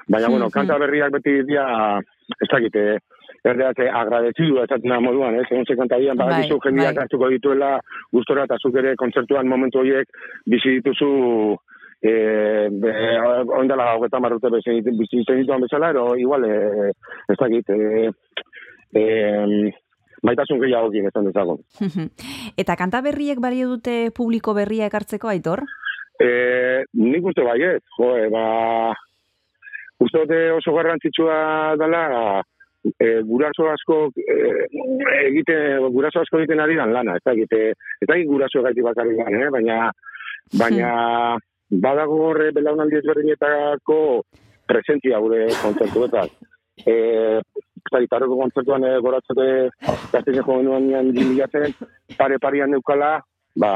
baina, 0.09 0.29
bueno, 0.29 0.47
Mm, 0.47 0.51
kanta 0.51 0.79
berriak 0.79 1.13
beti 1.13 1.43
dia, 1.47 1.65
ez 2.41 2.49
dakite, 2.51 2.99
erdeak 3.45 3.79
eh, 3.85 3.91
agradezidu 3.93 4.63
esaten 4.63 4.91
da 4.91 5.01
moduan, 5.05 5.37
ez? 5.41 5.47
Egon 5.51 5.67
ze 5.69 5.77
kanta 5.77 5.99
dian, 6.01 6.17
Bai, 6.17 6.27
badakizu 6.31 6.59
jendeak 6.65 6.97
bai. 6.97 7.05
hartuko 7.05 7.29
dituela 7.33 7.77
gustora 8.13 8.47
eta 8.49 8.59
zuk 8.61 8.77
ere 8.81 8.97
kontzertuan 8.97 9.49
momentu 9.49 9.83
horiek 9.83 10.09
bizi 10.49 10.79
dituzu 10.79 11.11
eh, 12.05 12.69
be, 12.71 12.93
ondela 13.61 13.95
hogeita 13.95 14.21
marrute 14.21 14.51
bizi 14.51 14.81
dituen 14.83 15.65
bezala, 15.65 15.91
ero 15.91 16.15
igual, 16.17 16.45
eh, 16.45 16.91
ez 17.29 17.39
dakit, 17.41 17.71
eh, 17.71 18.11
eh, 18.97 19.73
maitasun 20.25 20.61
gehiagokin 20.61 21.09
esan 21.09 21.29
dezagun. 21.29 21.61
Eta 22.61 22.77
kanta 22.81 23.03
berriek 23.05 23.41
balio 23.45 23.69
dute 23.77 24.11
publiko 24.17 24.55
berria 24.57 24.89
ekartzeko, 24.89 25.29
Aitor? 25.29 25.65
Eh, 26.23 26.85
nik 26.95 27.25
uste 27.27 27.43
baiet, 27.43 27.83
jo, 27.99 28.13
e, 28.17 28.29
ba, 28.31 28.45
uste 30.05 30.23
dute 30.25 30.41
oso 30.55 30.73
garrantzitsua 30.77 31.39
dela, 31.81 32.05
e, 32.99 33.09
guraso 33.25 33.69
asko 33.71 33.99
e, 34.17 34.39
egiten, 35.25 35.89
guraso 35.95 36.21
asko 36.21 36.41
egiten 36.41 36.61
ari 36.61 36.77
dan 36.77 36.93
lana, 36.93 37.17
ez 37.17 37.25
dakit, 37.25 37.53
e, 37.53 37.73
ez 38.01 38.09
dakit 38.09 38.29
guraso 38.29 38.63
gaiti 38.63 38.85
bakarrik 38.85 39.21
lan, 39.21 39.41
eh? 39.41 39.51
baina, 39.55 39.79
baina 40.61 40.91
badago 41.71 42.21
horre 42.29 42.51
belaunaldi 42.55 43.01
ezberdinetako 43.01 44.01
presentzia 44.69 45.21
gure 45.21 45.47
kontzertuetan. 45.63 46.29
e, 46.87 47.41
zari, 47.91 48.09
taroko 48.11 48.37
kontzertuan 48.41 48.85
e, 48.89 48.97
goratzete 49.05 49.47
gaztein 50.13 50.41
jo 50.41 50.45
genuen 50.49 50.89
nian 50.89 51.13
jimilatzen, 51.15 51.75
pare 52.19 52.39
parian 52.43 52.73
neukala, 52.75 53.17
ba, 53.61 53.73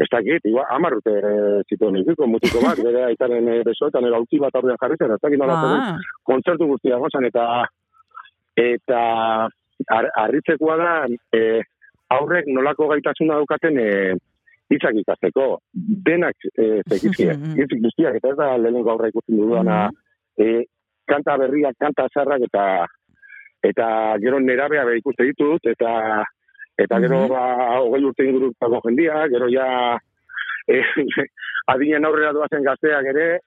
ez 0.00 0.08
dakit, 0.10 0.48
igual, 0.48 0.66
amar 0.74 0.96
urte 0.98 1.12
e, 1.12 1.34
zituen 1.68 2.00
ikiko, 2.00 2.26
mutiko 2.26 2.62
bat, 2.64 2.80
bere 2.86 3.04
aitaren 3.10 3.48
e, 3.48 3.60
besoetan, 3.68 4.08
era 4.08 4.20
ulti 4.22 4.40
bat 4.42 4.56
aurrean 4.58 4.80
jarri 4.80 4.98
zen, 4.98 5.14
ez 5.14 5.22
dakit 5.22 5.40
nola 5.40 5.60
Ah, 5.62 5.94
kontzertu 6.26 6.66
guztia 6.72 6.98
gozan, 6.98 7.28
eta 7.28 7.44
eta 8.56 9.00
ar, 9.88 10.08
arritzekoa 10.24 10.76
da, 10.76 10.92
e, 11.34 11.62
aurrek 12.12 12.46
nolako 12.52 12.88
gaitasuna 12.92 13.38
daukaten 13.40 13.78
e, 13.80 13.88
hitzak 14.72 14.98
ikasteko. 15.02 15.46
Denak 15.72 16.36
e, 16.56 16.82
zekizkie, 16.88 17.34
hitzik 17.58 17.82
guztiak, 17.84 18.16
eta 18.20 18.32
ez 18.32 18.38
da 18.38 18.56
lehenengo 18.58 18.92
aurra 18.92 19.10
ikusten 19.12 19.40
dudana, 19.40 19.86
e, 20.38 20.64
kanta 21.08 21.36
berriak, 21.40 21.76
kanta 21.80 22.08
zarrak, 22.14 22.44
eta 22.48 22.86
eta 23.62 23.86
gero 24.18 24.40
nerabea 24.42 24.84
be 24.88 24.96
ikuste 24.98 25.24
ditut, 25.28 25.66
eta 25.70 26.24
eta 26.78 26.98
gero 27.04 27.20
Mhm. 27.22 27.28
ba, 27.30 27.42
hogei 27.78 28.04
urte 28.04 28.24
ingurutako 28.24 28.80
jendia, 28.88 29.28
gero 29.28 29.46
ja 29.52 29.98
e, 30.66 30.80
adinen 31.72 32.04
aurrera 32.04 32.32
doazen 32.32 32.64
gazteak 32.64 33.06
ere, 33.12 33.38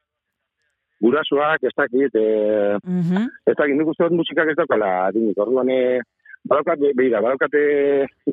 gurasoak, 1.04 1.64
ez 1.64 1.74
dakit, 1.76 2.16
e, 2.16 2.78
mhm. 2.84 3.28
ez 3.46 3.56
dakit, 3.56 3.76
nik 3.76 3.92
uste 3.92 4.08
dut 4.08 4.20
musikak 4.22 4.52
ez 4.52 4.58
daukala 4.60 4.92
adinik, 5.10 5.38
orduan, 5.38 5.70
e, 5.70 6.00
badaukat, 6.48 6.80
be- 6.80 6.94
begira, 6.96 7.22
badaukate 7.26 7.64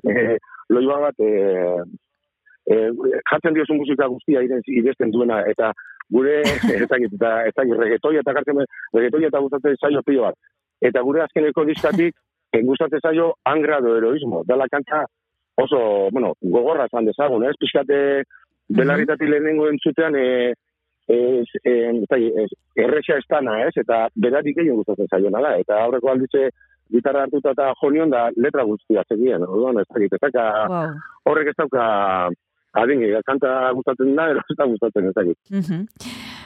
e, 0.02 0.36
loiba 0.70 0.98
bat, 1.06 1.20
e, 1.20 1.30
e, 2.70 2.76
jartzen 3.30 3.56
diozu 3.56 3.78
musika 3.78 4.08
guztia 4.12 4.44
iren 4.44 4.62
idesten 4.66 5.10
duena, 5.14 5.42
eta 5.52 5.72
gure, 6.12 6.40
ez 6.84 6.88
dakit, 6.88 7.16
eta, 7.18 7.32
ez 7.48 7.54
dakit, 7.56 7.78
regetoia 7.80 8.22
eta 8.22 8.36
jartzen, 8.38 8.62
regetoia 8.94 9.32
eta 9.32 9.42
gustatzen 9.42 9.80
zaio 9.80 10.04
pilo 10.06 10.28
bat. 10.28 10.38
Eta 10.82 11.02
gure 11.06 11.22
azkeneko 11.22 11.64
diskatik, 11.66 12.14
gustatzen 12.66 13.00
zaio 13.00 13.32
angrado 13.48 13.96
heroismo, 13.96 14.42
dala 14.46 14.66
kanta 14.70 15.06
oso, 15.62 16.08
bueno, 16.12 16.34
gogorra 16.40 16.86
esan 16.88 17.06
dezagun, 17.08 17.44
ez, 17.46 17.54
pixkate, 17.60 17.98
belarritatik 18.72 19.28
lehenengo 19.28 19.68
entzutean, 19.70 20.16
e, 20.16 20.52
ez, 21.08 21.46
ez, 21.64 22.04
ez, 22.44 22.50
erresa 22.76 23.18
estana, 23.18 23.58
ez, 23.66 23.72
eta 23.76 24.06
beratik 24.14 24.58
egin 24.62 24.78
gustatzen 24.78 25.10
zaiona 25.10 25.42
da, 25.42 25.56
eta 25.58 25.80
aurreko 25.82 26.12
alditze 26.12 26.50
gitarra 26.92 27.24
hartuta 27.26 27.54
eta 27.56 27.72
jonion 27.80 28.10
da 28.12 28.28
letra 28.36 28.64
guztia 28.68 29.04
zegien, 29.08 29.42
orduan 29.42 29.80
ez 29.80 29.86
dakit, 29.88 30.12
ez 30.12 30.32
Wow. 30.32 30.94
horrek 31.24 31.48
ez 31.48 31.56
dauka 31.58 31.84
adin, 32.72 33.02
kanta 33.26 33.70
gustatzen 33.74 34.14
da, 34.16 34.28
ero 34.30 34.40
ez 34.50 34.56
da 34.56 34.66
gustatzen 34.66 35.08
ez 35.08 35.14
dakit. 35.14 35.38
Mhm. 35.50 35.86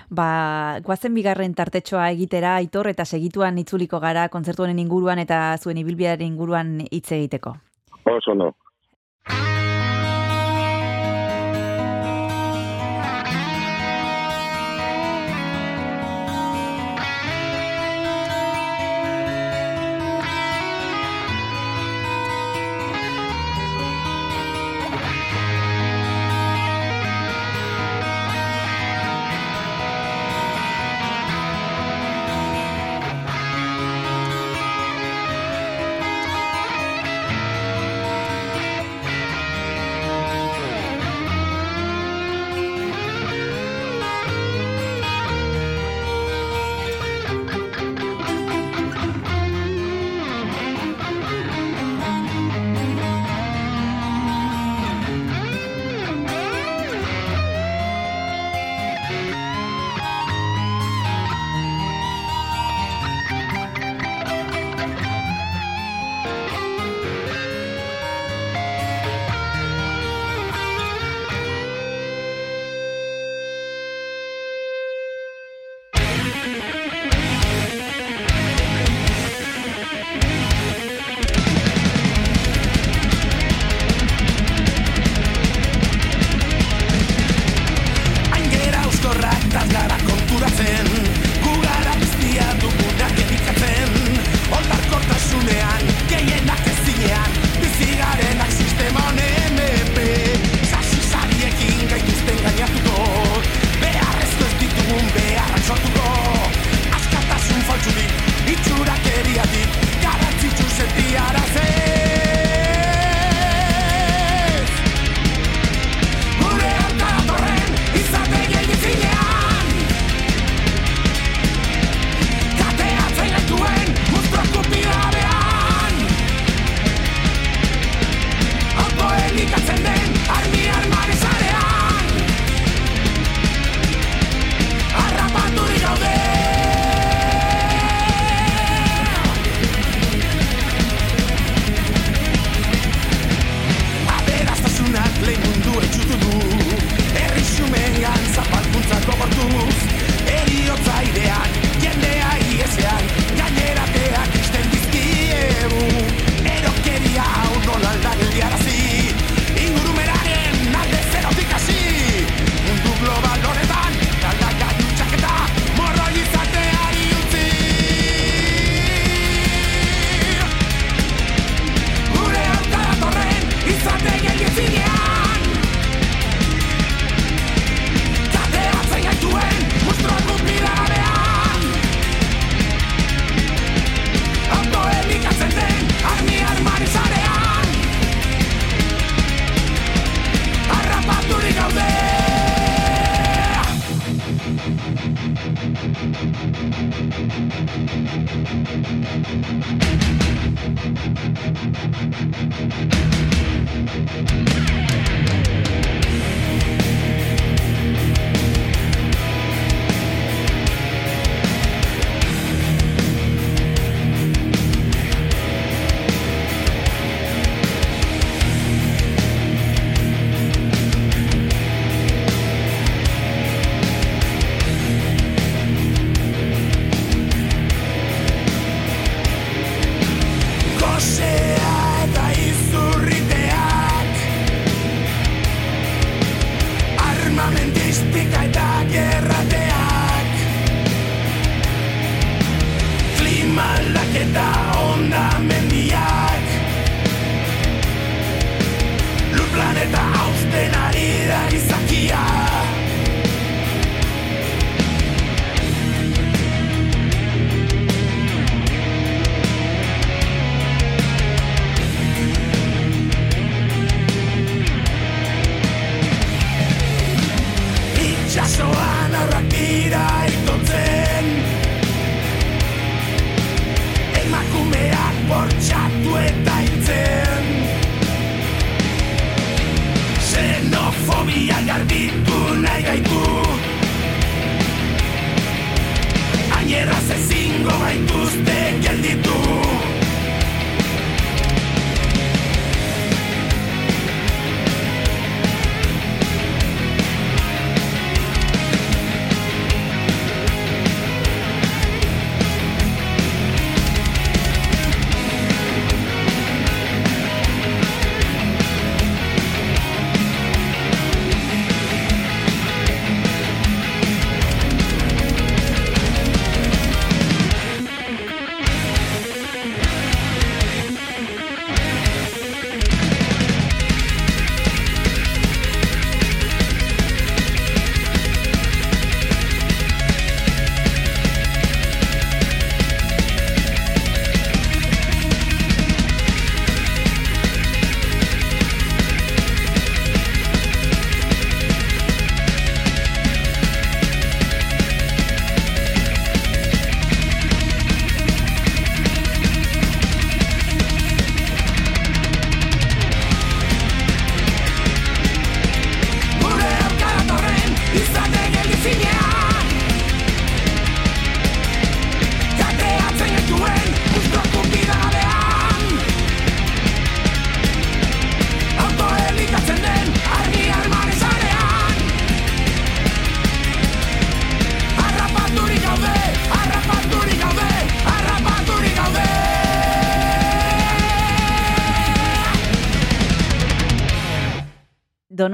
Ba, 0.09 0.79
guazen 0.87 1.15
bigarren 1.15 1.55
tartetxoa 1.55 2.11
egitera, 2.11 2.57
aitor, 2.57 2.87
eta 2.87 3.05
segituan 3.05 3.59
itzuliko 3.59 3.99
gara 4.01 4.29
kontzertu 4.29 4.63
honen 4.63 4.79
inguruan 4.79 5.19
eta 5.19 5.57
zuen 5.59 5.79
ibilbidearen 5.83 6.27
inguruan 6.27 6.79
hitz 6.91 7.11
egiteko. 7.13 7.57
Oso 8.07 8.35
no. 8.35 8.53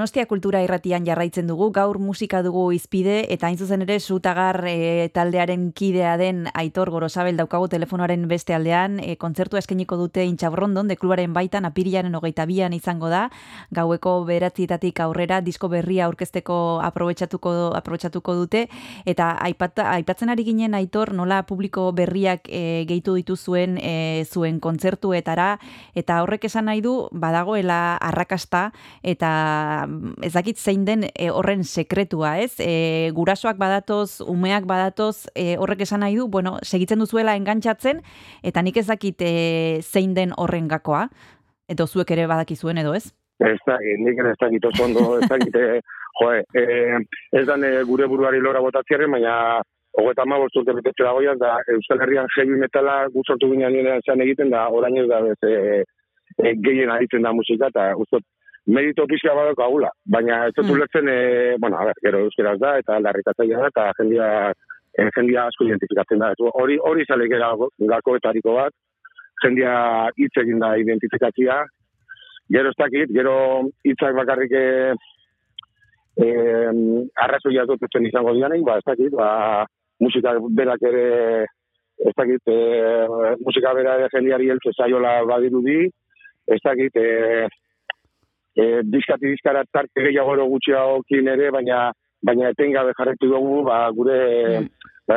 Donostia 0.03 0.25
kultura 0.27 0.59
irratian 0.59 1.05
jarraitzen 1.07 1.47
dugu, 1.47 1.69
gaur 1.71 1.95
musika 1.95 2.41
dugu 2.43 2.65
izpide, 2.75 3.21
eta 3.31 3.47
hain 3.47 3.55
zuzen 3.55 3.85
ere 3.85 3.95
zutagar 4.03 4.57
e, 4.67 5.07
taldearen 5.15 5.69
kidea 5.71 6.17
den 6.19 6.41
Aitor 6.59 6.89
Gorosabel 6.91 7.37
daukagu 7.39 7.69
telefonoaren 7.71 8.25
beste 8.27 8.51
aldean, 8.51 8.97
e, 8.99 9.15
kontzertua 9.15 9.61
eskeniko 9.61 9.95
dute 9.95 10.25
intxabrondon, 10.27 10.89
de 10.91 10.97
klubaren 10.99 11.31
baitan, 11.31 11.63
apirilaren 11.63 12.17
hogeita 12.19 12.43
bian 12.49 12.75
izango 12.75 13.07
da, 13.07 13.29
gaueko 13.71 14.17
beratzietatik 14.27 14.99
aurrera, 15.05 15.37
disko 15.39 15.69
berria 15.71 16.09
aurkezteko 16.09 16.59
aprobetxatuko, 16.83 17.71
aprobetxatuko 17.79 18.35
dute, 18.41 18.65
eta 19.07 19.29
aipata, 19.47 19.87
aipatzen 19.93 20.35
ari 20.35 20.43
ginen 20.49 20.75
Aitor, 20.75 21.13
nola 21.15 21.45
publiko 21.47 21.93
berriak 21.95 22.51
e, 22.51 22.83
gehitu 22.91 23.15
dituzuen 23.21 23.79
e, 23.79 24.27
zuen 24.27 24.59
kontzertuetara, 24.59 25.47
eta 25.95 26.19
horrek 26.27 26.51
esan 26.51 26.67
nahi 26.67 26.83
du, 26.83 27.07
badagoela 27.15 27.95
arrakasta, 28.11 28.67
eta 28.99 29.33
ez 30.21 30.33
dakit 30.33 30.57
zein 30.57 30.85
den 30.85 31.05
e, 31.09 31.29
horren 31.31 31.63
sekretua, 31.63 32.37
ez? 32.43 32.55
E, 32.59 33.11
gurasoak 33.15 33.57
badatoz, 33.57 34.21
umeak 34.21 34.67
badatoz, 34.69 35.27
e, 35.35 35.55
horrek 35.57 35.85
esan 35.87 36.03
nahi 36.05 36.17
du, 36.19 36.27
bueno, 36.27 36.57
segitzen 36.63 36.99
duzuela 36.99 37.35
engantzatzen, 37.39 38.01
eta 38.43 38.61
nik 38.61 38.77
ez 38.77 38.87
dakit 38.87 39.21
e, 39.21 39.33
zein 39.81 40.13
den 40.13 40.33
horren 40.37 40.67
gakoa, 40.67 41.07
edo 41.69 41.87
zuek 41.87 42.11
ere 42.11 42.27
badakizuen 42.27 42.81
edo 42.83 42.93
ez? 42.93 43.11
Ez 43.43 43.57
da, 43.67 43.77
nik 43.79 44.19
ez 44.19 44.37
dakit 44.39 44.65
oso 44.69 44.85
ondo, 44.85 45.05
ez 45.19 45.29
dakit, 45.29 45.55
joe, 46.21 46.43
eh, 46.53 46.97
ez 47.31 47.45
da 47.47 47.57
eh, 47.57 47.83
gure 47.87 48.07
buruari 48.07 48.39
lora 48.39 48.61
botatziaren, 48.61 49.11
baina 49.11 49.61
hogeta 49.99 50.25
ma 50.25 50.39
urte 50.41 50.73
betetxe 50.73 51.05
dagoian, 51.05 51.39
da 51.41 51.57
Euskal 51.75 52.01
Herrian 52.01 52.29
heavy 52.35 52.57
metala 52.61 53.07
guzortu 53.13 53.49
ginean 53.51 53.73
nire 53.73 53.99
zean 54.05 54.21
egiten, 54.25 54.49
da 54.53 54.67
orain 54.69 54.97
ez 54.97 55.07
da 55.09 55.21
bez, 55.21 55.37
eh, 55.49 55.83
eh, 56.43 56.53
gehien 56.65 56.89
aritzen 56.93 57.25
da 57.25 57.33
musika, 57.33 57.69
eta 57.73 57.93
ustot, 57.97 58.23
merito 58.65 59.05
pixka 59.07 59.33
badako 59.35 59.63
agula, 59.63 59.89
baina 60.05 60.47
ez 60.47 60.53
dut 60.55 60.65
Mm. 60.65 60.71
ulertzen, 60.71 61.07
eh, 61.09 61.55
bueno, 61.59 61.77
a 61.77 61.85
ber, 61.85 61.95
gero 62.01 62.19
euskeraz 62.19 62.59
da, 62.59 62.77
eta 62.77 62.99
larritatzaia 62.99 63.59
da, 63.59 63.67
eta 63.67 63.91
jendia, 63.97 64.53
eh, 64.97 65.09
jendia 65.15 65.47
asko 65.47 65.65
identifikatzen 65.65 66.19
da. 66.19 66.33
Hori 66.53 66.77
hori 66.79 67.05
zalek 67.05 67.31
gakoetariko 67.79 68.53
bat, 68.53 68.73
jendia 69.43 70.09
hitz 70.15 70.37
egin 70.37 70.59
da 70.59 70.77
identifikatzia, 70.77 71.65
gero 72.49 72.69
ez 72.69 72.77
dakit, 72.77 73.11
gero 73.11 73.69
hitzak 73.83 74.15
bakarrik 74.15 74.51
eh, 74.51 74.93
eh, 76.23 76.71
arrazoia 77.15 77.65
dutzen 77.65 78.05
izango 78.05 78.33
dianein, 78.33 78.63
ba, 78.63 78.77
ez 78.77 78.85
dakit, 78.85 79.11
ba, 79.11 79.65
musika 79.99 80.37
berak 80.39 80.81
ere, 80.81 81.45
ez 81.99 82.13
dakit, 82.15 82.41
eh, 82.47 83.35
musika 83.43 83.73
bera 83.73 84.07
jendiari 84.13 84.49
heltze 84.49 84.71
zaiola 84.77 85.23
badirudi, 85.25 85.89
ez 86.47 86.59
dakit, 86.63 86.95
eh, 86.95 87.47
eh, 88.55 88.81
diskati 88.83 89.27
diskara 89.31 89.63
tarte 89.71 90.01
gehiago 90.01 90.33
ero 90.33 90.45
gutxiagokin 90.47 91.27
ere, 91.27 91.51
baina 91.51 91.91
baina 92.23 92.49
etengabe 92.53 92.93
jarretu 92.97 93.27
dugu, 93.27 93.63
ba, 93.63 93.89
gure 93.91 94.59
Mm. 94.59 94.67
ba, 95.07 95.15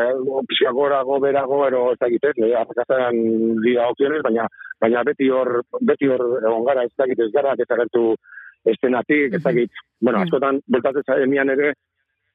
pixka 0.48 0.72
gorago, 0.72 1.20
berago, 1.20 1.66
ero 1.66 1.92
ez 1.92 1.98
dakit, 2.00 2.24
ez, 2.24 2.34
eh, 2.42 2.54
arrakazan 2.58 3.60
dira 3.62 3.88
okionez, 3.90 4.22
baina, 4.22 4.48
baina 4.80 5.04
beti 5.04 5.28
hor, 5.30 5.62
beti 5.80 6.08
hor 6.08 6.24
egon 6.42 6.64
gara, 6.64 6.82
ez 6.82 6.90
dakit, 6.98 7.20
ez 7.20 7.30
gara, 7.32 7.52
ez 7.54 7.70
agertu 7.70 8.16
estenatik, 8.64 9.34
ez 9.34 9.42
dakit, 9.42 9.70
bueno, 10.00 10.18
Mhm. 10.18 10.24
askotan, 10.26 10.60
bultatzen 10.66 11.02
zaemian 11.06 11.50
ere, 11.50 11.74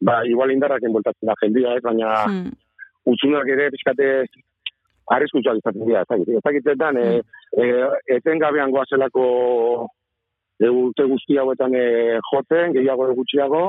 ba, 0.02 0.22
igual 0.26 0.52
indarraken 0.52 0.94
bultatzen 0.94 1.28
da 1.28 1.36
jendia, 1.42 1.76
ez, 1.76 1.82
baina 1.84 2.24
Hmm. 2.28 2.52
utzunak 3.06 3.48
ere 3.48 3.70
pixkate 3.72 4.26
arriskutsuak 5.12 5.58
izaten 5.58 5.86
dira, 5.86 6.02
ez 6.02 6.08
dakit, 6.08 6.30
ez 6.30 6.44
dakitetan, 6.44 6.98
e, 6.98 7.22
e, 7.58 7.66
etengabean 8.16 8.72
goazelako 8.72 9.26
e, 9.84 9.88
urte 10.70 11.04
guzti 11.10 11.38
hauetan 11.38 11.74
e, 11.76 12.20
jotzen, 12.32 12.74
gehiago 12.74 13.06
edo 13.08 13.16
gutxiago, 13.16 13.64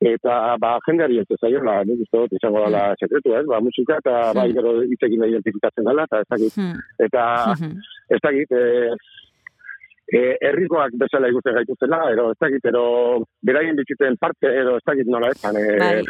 eta 0.00 0.56
ba, 0.60 0.78
jendeari 0.86 1.18
ez 1.22 1.26
zaiola, 1.40 1.78
nik 1.88 2.00
uste 2.04 2.18
dut 2.20 2.32
izango 2.36 2.64
dela 2.66 2.94
sekretu, 3.00 3.34
ez, 3.36 3.44
ba, 3.48 3.60
musika, 3.64 3.96
eta 4.02 4.32
bai, 4.36 4.50
gero 4.52 4.74
hitzekin 4.84 5.20
da 5.20 5.28
identifikatzen 5.30 5.84
dela, 5.88 6.04
eta 6.04 6.20
ez 6.20 6.28
dakit, 6.34 6.56
Hmm. 6.56 6.76
eta 6.98 7.22
ez 8.10 8.20
dakit, 8.22 8.52
e, 8.52 8.96
e, 10.12 10.20
herrikoak 10.40 10.92
bezala 11.00 11.28
ikusten 11.32 11.54
gaituztela, 11.54 12.02
ero 12.12 12.30
ez 12.30 12.38
dakit, 12.40 12.64
ero 12.72 12.84
beraien 13.42 13.76
bizitzen 13.76 14.16
parte, 14.20 14.46
ero 14.46 14.76
ez 14.76 14.84
dakit 14.86 15.06
nola 15.08 15.30
ezan, 15.34 15.56
e, 15.56 15.78
Bai. 15.78 16.04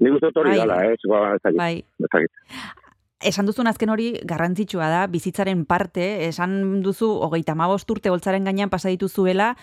nik 0.00 0.14
uste 0.16 0.26
dut 0.32 0.40
hori 0.42 0.56
Bai. 0.56 0.60
dela, 0.64 0.80
ez, 0.92 1.00
ba, 1.08 1.20
ez 1.34 1.42
dakit, 1.44 1.58
Bai, 1.58 1.76
ez 2.00 2.10
dakit. 2.16 2.32
Esan 3.24 3.48
duzun 3.48 3.66
azken 3.70 3.90
hori 3.90 4.12
garrantzitsua 4.28 4.90
da, 4.92 5.06
bizitzaren 5.10 5.64
parte, 5.68 6.28
esan 6.28 6.82
duzu 6.84 7.08
hogeita 7.26 7.56
hamabost 7.56 7.90
urte 7.90 8.12
holtzaren 8.12 8.44
gainean 8.44 8.72
pasa 8.72 8.92
dituzuela, 8.92 9.54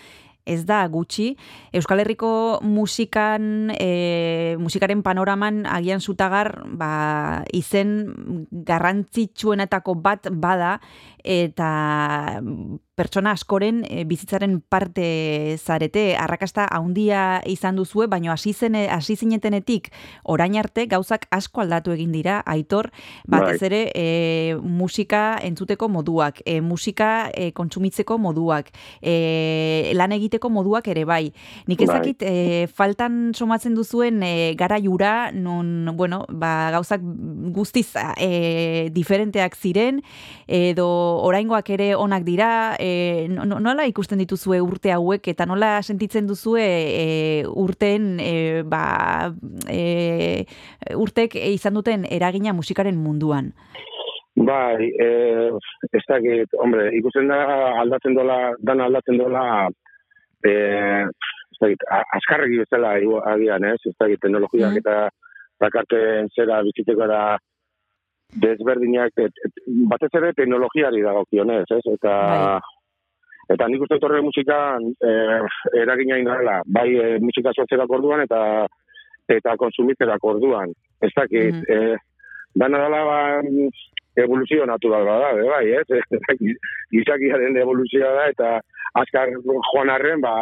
ez 0.46 0.64
da 0.66 0.82
gutxi. 0.90 1.36
Euskal 1.78 2.02
Herriko 2.02 2.60
musikan, 2.66 3.70
e, 3.78 4.56
musikaren 4.60 5.04
panoraman 5.06 5.66
agian 5.70 6.02
zutagar 6.02 6.64
ba, 6.66 7.44
izen 7.54 8.48
garrantzitsuenetako 8.50 9.96
bat 10.02 10.32
bada 10.32 10.80
eta 11.24 12.42
pertsona 13.02 13.34
askoren 13.34 13.82
e, 13.90 14.04
bizitzaren 14.06 14.60
parte 14.62 15.58
zarete, 15.58 16.12
arrakasta 16.20 16.68
handia 16.70 17.42
izan 17.50 17.80
duzue, 17.80 18.06
baino 18.12 18.32
hasi 18.34 18.54
zen 18.54 18.78
hasi 18.78 19.16
zinetenetik 19.18 19.90
orain 20.30 20.58
arte 20.60 20.86
gauzak 20.92 21.26
asko 21.34 21.64
aldatu 21.64 21.96
egin 21.96 22.12
dira, 22.14 22.42
aitor, 22.46 22.92
batez 23.26 23.58
Bai. 23.62 23.70
ere 23.70 23.82
e, 23.98 24.06
musika 24.62 25.40
entzuteko 25.42 25.90
moduak, 25.90 26.44
e, 26.46 26.60
musika 26.62 27.32
e, 27.34 27.50
kontsumitzeko 27.58 28.20
moduak, 28.22 28.70
e, 29.02 29.92
lan 29.98 30.14
egiteko 30.18 30.52
moduak 30.54 30.92
ere 30.94 31.06
bai. 31.10 31.32
Nik 31.72 31.82
ez 31.82 31.90
Bai. 31.90 32.14
e, 32.20 32.36
faltan 32.68 33.32
somatzen 33.34 33.76
duzuen 33.78 34.22
e, 34.28 34.54
gara 34.60 34.78
jura, 34.84 35.32
nun, 35.34 35.90
bueno, 35.98 36.24
ba, 36.30 36.70
gauzak 36.78 37.02
guztiz 37.56 37.88
e, 38.18 38.90
diferenteak 38.94 39.58
ziren, 39.58 40.04
edo 40.48 40.88
oraingoak 41.26 41.74
ere 41.74 41.94
onak 41.96 42.28
dira, 42.28 42.52
e, 42.78 42.91
no- 43.30 43.46
no- 43.46 43.60
nola 43.60 43.86
ikusten 43.90 44.20
dituzue 44.20 44.62
urte 44.62 44.92
hauek, 44.92 45.28
eta 45.28 45.46
nola 45.46 45.82
sentitzen 45.82 46.28
duzue 46.28 46.64
e, 46.64 47.06
urteen, 47.48 48.20
e, 48.20 48.64
ba, 48.64 49.32
e, 49.70 50.46
urtek 50.96 51.36
izan 51.36 51.74
duten 51.80 52.06
eragina 52.10 52.54
musikaren 52.54 52.98
munduan. 52.98 53.54
Bai, 54.36 54.88
eh, 54.96 55.52
ez 55.92 56.04
dakit, 56.08 56.54
hombre, 56.64 56.88
ikusten 56.96 57.28
da 57.28 57.42
aldatzen 57.82 58.16
dola, 58.16 58.54
dana 58.64 58.86
aldatzen 58.88 59.18
dola, 59.20 59.68
eh, 60.48 61.04
ez 61.04 61.60
dakit, 61.60 61.84
azkarregi 62.16 62.62
bezala 62.64 62.94
agian, 63.34 63.66
ez? 63.66 63.80
Ez 63.86 63.96
dakit, 64.00 64.22
teknologiak 64.22 64.72
Mhm. 64.72 64.78
eta 64.78 65.10
dakarten 65.60 66.30
zera 66.34 66.62
bizitzeko 66.64 67.08
da 67.08 67.38
desberdinak, 68.42 69.12
et, 69.18 69.34
et, 69.46 69.54
batez 69.92 70.10
ere 70.16 70.32
teknologiari 70.34 71.02
dagokionez, 71.02 71.66
ez? 71.70 71.84
Eta 71.94 72.16
Bai. 72.16 72.60
Eta 73.54 73.68
nik 73.68 73.82
uste 73.86 73.98
torre 74.00 74.22
musikan 74.22 74.86
eh, 75.04 75.40
eragina 75.82 76.18
indala, 76.22 76.62
bai 76.66 76.90
eh, 76.96 77.18
musika 77.24 77.54
sortzerako 77.56 78.00
orduan 78.00 78.24
eta 78.26 78.68
eta 79.32 79.56
konsumitzerako 79.58 80.36
orduan. 80.36 80.74
Ez 81.02 81.12
dakit, 81.16 81.56
Mhm. 81.56 81.64
eh, 81.70 81.96
dana 82.56 82.78
dela 82.84 83.04
ba, 83.06 83.20
evoluzio 84.18 84.66
natural 84.66 85.06
bada, 85.06 85.34
be, 85.36 85.44
bai, 85.48 85.66
ez? 85.72 85.88
Gizakiaren 86.94 87.56
evoluzioa 87.58 88.12
da, 88.18 88.26
eta 88.34 88.50
azkar 89.00 89.30
joan 89.46 89.90
arren, 89.90 90.22
ba, 90.22 90.34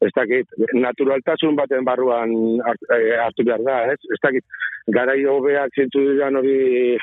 ez 0.00 0.10
dakit, 0.16 0.46
naturaltasun 0.74 1.56
baten 1.56 1.84
barruan 1.84 2.32
eh, 2.96 3.16
hartu 3.20 3.44
behar 3.44 3.62
da, 3.64 3.76
ez? 3.92 4.00
Ez 4.12 4.20
dakit, 4.22 4.44
garai 4.88 5.24
hobeak 5.24 5.74
zintu 5.76 6.00
diran 6.00 6.36
hori 6.36 6.96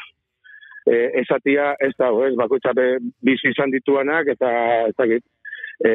e, 0.90 0.98
esatia, 1.22 1.74
ez 1.80 1.94
da, 2.00 2.10
ez, 2.28 2.34
bakoitza 2.40 2.74
bizi 2.76 3.52
izan 3.52 3.72
dituanak, 3.74 4.28
eta 4.36 4.50
ez 4.90 4.96
dakit, 4.98 5.24
e, 5.84 5.94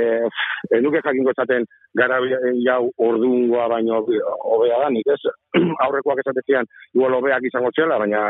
enuke 0.78 1.02
jakingo 1.04 1.34
esaten 1.34 1.66
gara 1.98 2.20
jau 2.64 2.80
ordungoa 3.08 3.68
baino 3.74 4.00
hobea 4.02 4.80
da, 4.84 4.88
nik 4.94 5.12
ez, 5.14 5.20
aurrekoak 5.84 6.22
esatezian, 6.24 6.68
igual 6.94 7.18
hobeak 7.18 7.46
izango 7.50 7.72
txela, 7.74 8.00
baina 8.02 8.24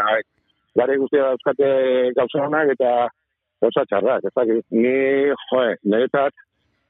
gara 0.79 0.99
guztia 0.99 1.31
dauzkate 1.33 1.71
gauza 2.19 2.45
honak 2.45 2.75
eta 2.77 2.93
gauza 3.63 3.85
txarrak, 3.91 4.29
ez 4.29 4.35
dakit, 4.37 4.67
ni, 4.71 4.95
joe, 5.49 5.75
niretzat, 5.83 6.45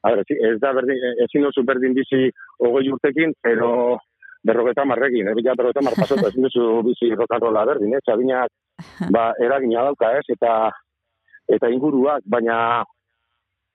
a 0.05 0.13
ber, 0.15 0.23
ez 0.51 0.59
da 0.63 0.75
berdin, 0.77 1.01
ezin 1.25 1.47
duzu 1.47 1.65
berdin 1.67 1.97
bizi 1.97 2.29
hogei 2.61 2.91
urtekin, 2.93 3.33
pero 3.43 3.99
berrogeta 4.47 4.85
marrekin, 4.87 5.31
eh? 5.31 5.35
berrogeta 5.35 5.83
mar 5.85 5.97
pasota, 5.99 6.29
ezin 6.29 6.47
duzu 6.47 6.83
bizi 6.87 7.11
rokanrola 7.15 7.65
berdin, 7.73 7.97
eh? 7.97 8.03
Txabinak, 8.05 8.53
ba, 9.15 9.33
eragina 9.45 9.85
dauka, 9.89 10.13
ez? 10.19 10.25
Eta, 10.35 10.71
eta 11.49 11.71
inguruak, 11.73 12.23
baina, 12.27 12.85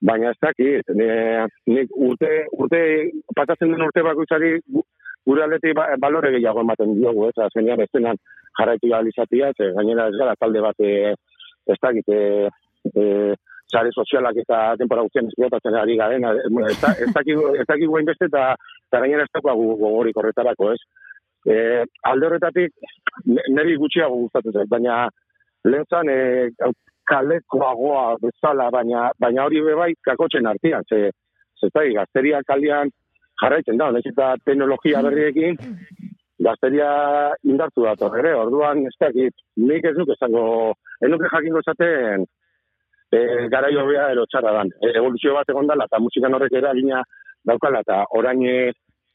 baina 0.01 0.31
ez 0.31 0.39
dakit, 0.41 0.89
ne, 0.95 1.45
nik 1.67 1.91
urte, 1.95 2.45
urte, 2.57 2.81
pasatzen 3.35 3.71
den 3.73 3.85
urte 3.85 4.03
bakoitzari, 4.05 4.57
gu- 4.67 4.85
gure 5.25 5.43
aldetik 5.45 5.75
ba, 5.75 5.87
balore 5.99 6.31
gehiago 6.35 6.61
ematen 6.65 6.95
diogu, 6.97 7.29
ez? 7.29 7.37
Azkenean, 7.37 7.81
ez 7.81 7.89
denan 7.93 8.19
jarraitu 8.59 8.89
behar 8.91 9.07
izatea, 9.07 9.51
ze 9.57 9.71
gainera 9.77 10.09
ez 10.11 10.17
gara 10.19 10.35
talde 10.39 10.61
bat, 10.61 10.79
eh, 10.79 11.13
ez 11.67 11.79
dakit, 11.81 12.09
eh, 12.09 12.49
eh, 12.95 13.33
sare 13.73 13.89
sozialak 13.95 14.35
eta 14.37 14.75
denpora 14.77 15.01
guztian 15.01 15.25
esplotatzen 15.31 15.75
ari 15.79 15.95
garen, 15.97 16.23
eh, 16.23 16.49
bueno, 16.49 16.67
ez 16.69 16.79
da- 16.81 16.93
ez 16.99 17.09
dakigu 17.13 17.47
ez 17.57 17.65
hainbeste 17.97 18.25
eta 18.25 18.55
gainera 18.91 19.23
ez 19.23 19.31
daukagu 19.33 19.75
gogorik 19.79 20.17
horretarako, 20.17 20.73
ez? 20.73 20.81
E, 21.45 21.83
alde 22.09 22.27
horretatik, 22.27 22.71
niri 23.27 23.75
gutxiago 23.81 24.21
gustatzen 24.23 24.55
zait, 24.55 24.69
baina 24.71 25.03
lehen 25.67 25.85
zan, 25.89 26.09
e, 26.09 26.71
kalekoagoa 27.09 28.17
bezala, 28.21 28.69
baina, 28.71 29.09
baina 29.19 29.45
hori 29.45 29.61
be 29.65 29.75
bai 29.75 29.91
kakotzen 30.07 30.47
artean, 30.47 30.85
ze, 30.89 31.09
ze 31.59 31.69
dakit, 31.73 31.95
gazteria 31.97 32.41
kaldean 32.47 32.91
jarraitzen 33.41 33.79
da, 33.81 33.89
nahiz 33.91 34.11
eta 34.11 34.33
teknologia 34.45 35.01
berriekin, 35.03 35.59
gazteria 36.43 36.91
indartu 37.43 37.83
dator 37.87 38.15
ere, 38.19 38.33
orduan 38.45 38.85
ez 38.87 38.95
dakit, 38.99 39.35
nik 39.57 39.85
ez 39.89 39.97
nuke 39.97 40.15
esango, 40.15 40.45
ez 41.01 41.11
nuke 41.11 41.31
jakingo 41.31 41.63
esaten, 41.63 42.25
e, 43.11 43.19
garai 43.53 43.75
hobea 43.79 44.09
ero 44.15 44.25
txarra 44.29 44.55
dan. 44.59 44.71
E, 44.79 44.95
evoluzio 45.01 45.35
bat 45.37 45.51
egon 45.53 45.69
dela, 45.69 45.87
eta 45.89 46.01
musikan 46.03 46.35
horrek 46.37 46.55
eragina 46.59 47.03
daukala, 47.47 47.83
eta 47.85 48.03
orain 48.19 48.43
e, 48.47 48.57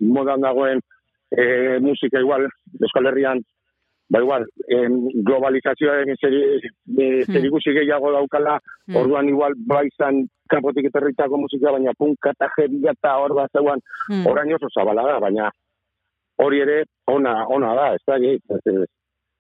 modan 0.04 0.44
dagoen 0.44 0.84
e, 1.30 1.78
musika 1.80 2.20
igual, 2.20 2.48
Euskal 2.80 3.06
Herrian, 3.06 3.40
ba 4.08 4.20
igual, 4.20 4.46
em, 4.68 5.08
globalizazioaren 5.24 6.16
zeri, 6.16 6.42
e, 6.96 7.24
zerikusi 7.26 7.74
gehiago 7.76 8.12
daukala, 8.12 8.58
Hmm. 8.88 8.96
orduan 8.96 9.28
igual 9.28 9.52
baizan 9.66 10.26
kanpotik 10.48 10.86
etorritako 10.88 11.36
musika, 11.36 11.72
baina 11.72 11.92
punka 11.98 12.30
eta 12.30 12.48
jeria 12.56 12.92
eta 12.96 13.18
hor 13.18 13.34
bat 13.34 13.50
zeuan, 13.52 13.80
Hmm. 14.08 14.26
orain 14.26 14.54
oso 14.54 14.68
zabala 14.74 15.02
da, 15.02 15.18
baina 15.20 15.50
hori 16.38 16.60
ere 16.60 16.84
ona, 17.06 17.44
ona 17.48 17.74
da, 17.74 17.94
ez 17.94 18.00
da, 18.06 18.16
ez, 18.16 18.40
ez, 18.48 18.60
ez, 18.64 18.88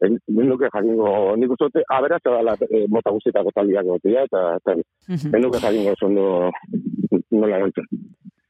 ez, 0.02 0.12
nuke 0.28 0.68
jakingo, 0.72 1.36
nik 1.36 1.50
uste 1.50 1.82
aberatza 1.88 2.30
dela 2.36 2.54
e, 2.68 2.86
mota 2.88 3.10
guztietako 3.10 3.50
taldiak 3.54 3.86
gotia, 3.86 4.24
eta, 4.28 4.58
eta 4.58 5.38
nuke 5.38 5.58
jakingo 5.58 5.92
oso 5.92 6.06
ondo 6.06 6.50
nola 7.30 7.58
gantzen. 7.58 7.86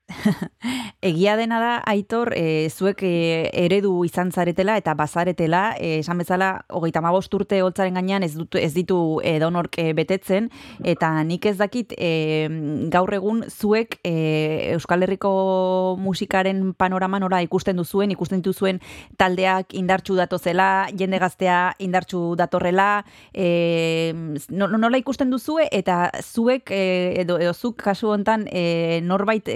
Egia 1.02 1.36
dena 1.36 1.58
da, 1.60 1.72
Aitor, 1.86 2.32
e, 2.36 2.68
zuek 2.70 3.02
e, 3.04 3.50
eredu 3.52 3.92
izan 4.06 4.30
zaretela 4.32 4.76
eta 4.80 4.94
bazaretela, 4.96 5.74
e, 5.78 5.98
esan 6.00 6.18
bezala, 6.22 6.64
hogeita 6.72 7.02
mabost 7.04 7.34
urte 7.36 7.60
holtzaren 7.62 7.98
gainean 7.98 8.24
ez, 8.24 8.32
dut, 8.38 8.56
ez 8.58 8.72
ditu 8.74 9.20
edonork 9.26 9.76
betetzen, 9.94 10.48
eta 10.84 11.10
nik 11.28 11.46
ez 11.50 11.56
dakit 11.60 11.92
e, 11.98 12.48
gaur 12.92 13.12
egun 13.14 13.44
zuek 13.50 13.98
e, 14.02 14.72
Euskal 14.74 15.04
Herriko 15.04 15.96
musikaren 16.00 16.72
panorama 16.78 17.20
nora 17.20 17.42
ikusten 17.44 17.76
duzuen, 17.78 18.12
ikusten 18.14 18.42
dituzuen 18.42 18.80
taldeak 19.20 19.76
indartxu 19.76 20.16
datozela, 20.18 20.88
jende 20.96 21.20
gaztea 21.20 21.74
indartxu 21.84 22.34
datorrela, 22.40 23.04
e, 23.34 24.14
no- 24.48 24.70
nola 24.72 24.98
ikusten 24.98 25.30
duzue, 25.30 25.68
eta 25.70 26.10
zuek, 26.22 26.72
e, 26.72 27.20
edo, 27.20 27.38
edo 27.38 27.52
zuk 27.54 27.76
kasu 27.84 28.10
hontan 28.16 28.48
e, 28.50 29.00
norbait 29.04 29.52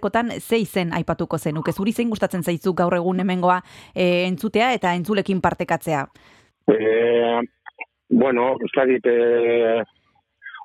gomendatzekotan 0.00 0.40
ze 0.40 0.58
izen 0.58 0.92
aipatuko 0.92 1.38
zenuke? 1.38 1.72
Zuri 1.72 1.92
zein 1.92 2.08
gustatzen 2.08 2.42
zaizu 2.42 2.72
gaur 2.74 2.94
egun 2.94 3.20
hemengoa 3.20 3.60
e, 3.94 4.26
entzutea 4.26 4.72
eta 4.72 4.94
entzulekin 4.94 5.40
partekatzea? 5.40 6.06
E, 6.68 7.40
bueno, 8.08 8.56
ez 8.60 8.70
dakit, 8.74 9.06
e, 9.06 9.82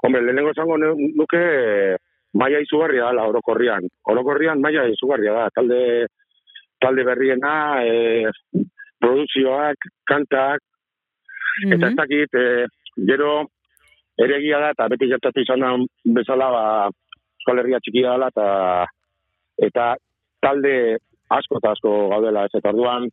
hombre, 0.03 0.21
lehenengo 0.21 0.51
esango 0.51 0.77
nu- 0.77 0.95
nuke 1.15 1.97
maia 2.33 2.59
izugarria 2.59 3.07
dela 3.07 3.27
orokorrian. 3.27 3.87
Orokorrian 4.05 4.61
maia 4.61 4.87
izugarria 4.87 5.33
da, 5.33 5.49
talde, 5.49 6.07
talde 6.79 7.03
berriena, 7.03 7.83
e, 7.83 8.31
produzioak, 8.99 9.77
kantak, 10.05 10.61
Eta 11.57 11.87
ez 11.87 11.95
dakit, 11.97 12.35
e, 12.37 12.67
gero 13.07 13.47
eregia 14.17 14.59
da, 14.59 14.69
eta 14.75 14.87
beti 14.93 15.07
gertatu 15.09 15.41
izan 15.41 15.59
da 15.59 15.71
bezala, 16.13 16.49
ba, 16.53 16.89
Euskal 17.39 17.61
Herria 17.63 17.79
txikia 17.81 18.11
dela, 18.13 18.27
eta, 18.29 18.85
eta 19.57 19.95
talde 20.41 20.97
asko 21.29 21.57
eta 21.59 21.71
asko 21.75 21.93
gaudela, 22.13 22.45
ez 22.45 22.55
eta 22.59 22.71
orduan, 22.71 23.09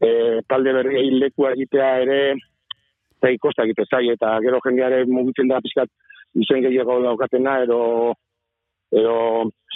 e, 0.00 0.40
talde 0.48 0.72
berri 0.72 1.10
lekua 1.18 1.52
egitea 1.56 1.90
ere, 2.04 2.20
eta 3.18 3.32
ikosta 3.34 3.66
egite 3.66 3.84
zai, 3.90 4.06
eta 4.14 4.38
gero 4.44 4.60
jendeare 4.64 5.04
mugitzen 5.06 5.48
da 5.48 5.60
pizkat 5.60 5.90
izen 6.40 6.62
gehiago 6.64 7.00
daukatena, 7.04 7.58
ero, 7.66 8.14
ero 8.92 9.16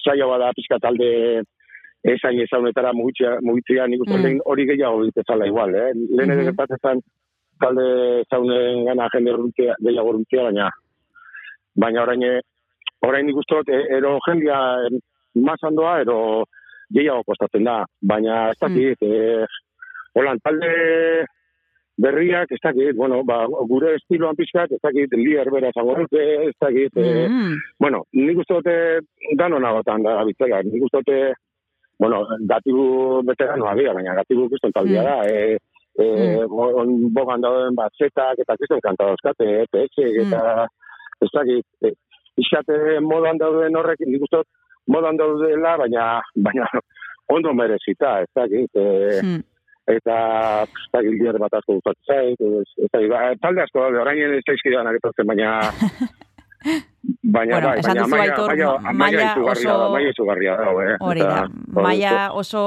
zaila 0.05 0.31
bada 0.31 0.53
pizkat 0.57 0.81
talde 0.81 1.43
esain 2.05 2.41
ezaunetara 2.45 2.93
mugitzea, 2.93 3.39
mugitzea 3.43 3.87
nik 3.89 4.03
uste 4.05 4.19
Mm. 4.19 4.41
hori 4.45 4.67
gehiago 4.67 5.05
egitezala 5.05 5.47
igual, 5.47 5.75
eh? 5.75 5.93
Lehen 5.95 6.31
ere 6.31 6.45
gertatzen 6.51 6.81
zen, 6.83 7.01
talde 7.61 8.25
zaunen 8.31 8.85
gana 8.85 9.09
jende 9.13 9.33
urrutzea, 9.33 9.75
gehiago 9.81 10.11
urrutzea, 10.11 10.43
baina 10.45 10.69
baina 11.77 12.03
orain, 12.03 12.23
orain 13.03 13.27
nik 13.27 13.37
uste 13.37 13.57
dut, 13.57 13.69
e- 13.69 13.97
ero 13.97 14.19
jendia 14.27 14.59
mazandoa, 15.35 16.01
ero 16.01 16.45
gehiago 16.95 17.23
kostatzen 17.27 17.65
da. 17.65 17.85
Baina, 18.03 18.51
ez 18.51 18.59
dakit, 18.61 19.03
eh, 19.03 19.47
holan, 20.15 20.39
talde 20.45 20.71
berriak, 21.97 22.51
ez 22.51 22.59
dakit, 22.63 22.97
bueno, 22.97 23.23
ba, 23.25 23.45
gure 23.71 23.95
estiloan 23.95 24.37
pixkat, 24.37 24.73
ez 24.73 24.81
dakit, 24.83 25.13
lier 25.15 25.51
bera 25.51 25.71
zango 25.75 25.95
dute, 26.01 26.23
ez 26.49 26.55
dakit, 26.61 26.97
eh, 26.97 27.29
Mm. 27.29 27.55
bueno, 27.79 28.03
nik 28.13 28.39
uste 28.39 28.55
dute 28.55 29.01
danonagotan 29.37 30.03
da 30.03 30.25
bitzela, 30.25 30.63
nik 30.63 30.83
uste 30.83 30.99
dute, 30.99 31.35
bueno, 31.99 32.27
gatibu 32.51 33.23
veteranoa 33.27 33.75
dira, 33.75 33.95
baina 33.95 34.15
gatibu 34.15 34.49
kriston 34.49 34.73
taldea 34.73 35.03
Mm. 35.03 35.07
da, 35.07 35.17
e, 35.31 35.59
e, 35.99 36.45
on, 36.45 37.13
bogan 37.15 37.41
dauden 37.41 37.75
bat 37.75 37.93
zetak 37.97 38.39
eta 38.39 38.57
kriston 38.57 38.81
kanta 38.83 39.07
dauzkate, 39.07 39.63
EPS, 39.63 39.99
eta 40.27 40.67
ez 41.23 41.31
dakit, 41.33 41.67
e, 41.83 41.93
izate 42.37 43.01
modan 43.01 43.39
dauden 43.39 43.77
horrek, 43.77 44.01
nik 44.01 44.23
uste 44.23 44.37
dut 44.43 44.49
modan 44.87 45.17
daudela, 45.17 45.77
baina, 45.81 46.21
baina 46.37 46.67
ondo 47.29 47.55
merezita, 47.55 48.21
ez 48.23 48.29
dakit, 48.37 48.71
e, 48.77 49.21
Mm. 49.23 49.41
eta 49.87 50.17
ez 50.65 50.89
dakit 50.93 51.11
lider 51.13 51.39
bat 51.39 51.55
asko 51.55 51.79
gustatzen 51.79 52.05
zait, 52.09 52.41
ez, 52.41 52.89
dakit, 52.93 53.09
ba, 53.11 53.23
talde 53.41 53.63
asko 53.63 53.81
daude, 53.81 53.99
orain 54.01 54.19
ez 54.19 54.43
zaizkidan 54.49 54.87
agertatzen, 54.87 55.27
baina 55.27 55.61
Baina, 56.65 57.59
Bueno, 57.61 57.69
bai, 57.69 57.81
baina 57.83 58.01
duzu, 58.01 58.11
maila, 58.11 58.25
Aitor, 58.33 58.49
maila, 58.49 58.67
ma- 58.81 58.93
maila 58.93 58.95
maila 58.95 59.25
izugarria 59.33 59.71
oso- 59.71 59.81
da, 59.81 59.89
maila 59.95 60.11
izugarria 60.15 60.55
da, 60.57 60.69
eh? 60.85 60.97
Hori 61.01 61.21
da, 61.21 61.35
Eta, 61.45 61.83
maia 61.83 62.15
oso 62.33 62.63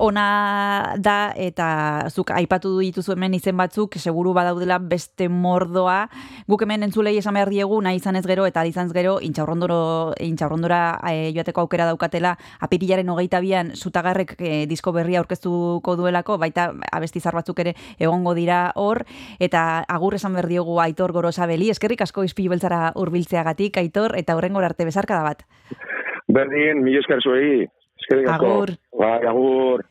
ona 0.00 0.94
da 0.98 1.32
eta 1.36 2.08
zuk 2.08 2.32
aipatu 2.32 2.72
dituzu 2.80 3.12
hemen 3.12 3.34
izen 3.36 3.56
batzuk 3.56 3.98
seguru 4.00 4.32
badaudela 4.36 4.78
beste 4.80 5.28
mordoa 5.28 6.08
guk 6.48 6.64
hemen 6.64 6.86
entzulei 6.88 7.16
esan 7.20 7.36
behar 7.36 7.52
diegu 7.52 7.80
nahi 7.84 8.00
izan 8.00 8.16
ez 8.16 8.24
gero 8.26 8.46
eta 8.48 8.64
izan 8.64 8.88
ez 8.88 8.94
gero 8.96 9.18
intxaurrondoro 9.20 10.14
intxaurrondora 10.24 10.80
e, 11.12 11.30
joateko 11.36 11.66
aukera 11.66 11.86
daukatela 11.90 12.36
apirilaren 12.60 13.12
hogeita 13.12 13.40
bian 13.44 13.74
zutagarrek 13.76 14.34
e, 14.38 14.66
disko 14.70 14.92
berria 14.96 15.20
aurkeztuko 15.20 15.96
duelako 16.00 16.38
baita 16.38 16.70
abestizar 16.92 17.36
batzuk 17.36 17.60
ere 17.60 17.76
egongo 17.98 18.34
dira 18.34 18.72
hor 18.74 19.04
eta 19.38 19.84
agur 19.88 20.16
esan 20.16 20.32
behar 20.32 20.48
diogu 20.48 20.80
Aitor 20.80 21.12
Gorosabeli 21.12 21.70
eskerrik 21.70 22.02
asko 22.08 22.24
ispilu 22.24 22.56
beltzara 22.56 22.92
hurbiltzeagatik 22.96 23.76
Aitor 23.76 24.16
eta 24.16 24.36
horrengora 24.36 24.72
arte 24.72 24.88
bezarkada 24.88 25.22
bat 25.22 25.44
Berdin, 26.30 26.84
mila 26.84 27.00
esker 27.02 27.22
zuei. 27.24 27.66
Eskerrik 28.00 28.28
asko. 28.30 28.50
Agur. 28.50 28.74
Bai, 29.00 29.18
agur. 29.26 29.89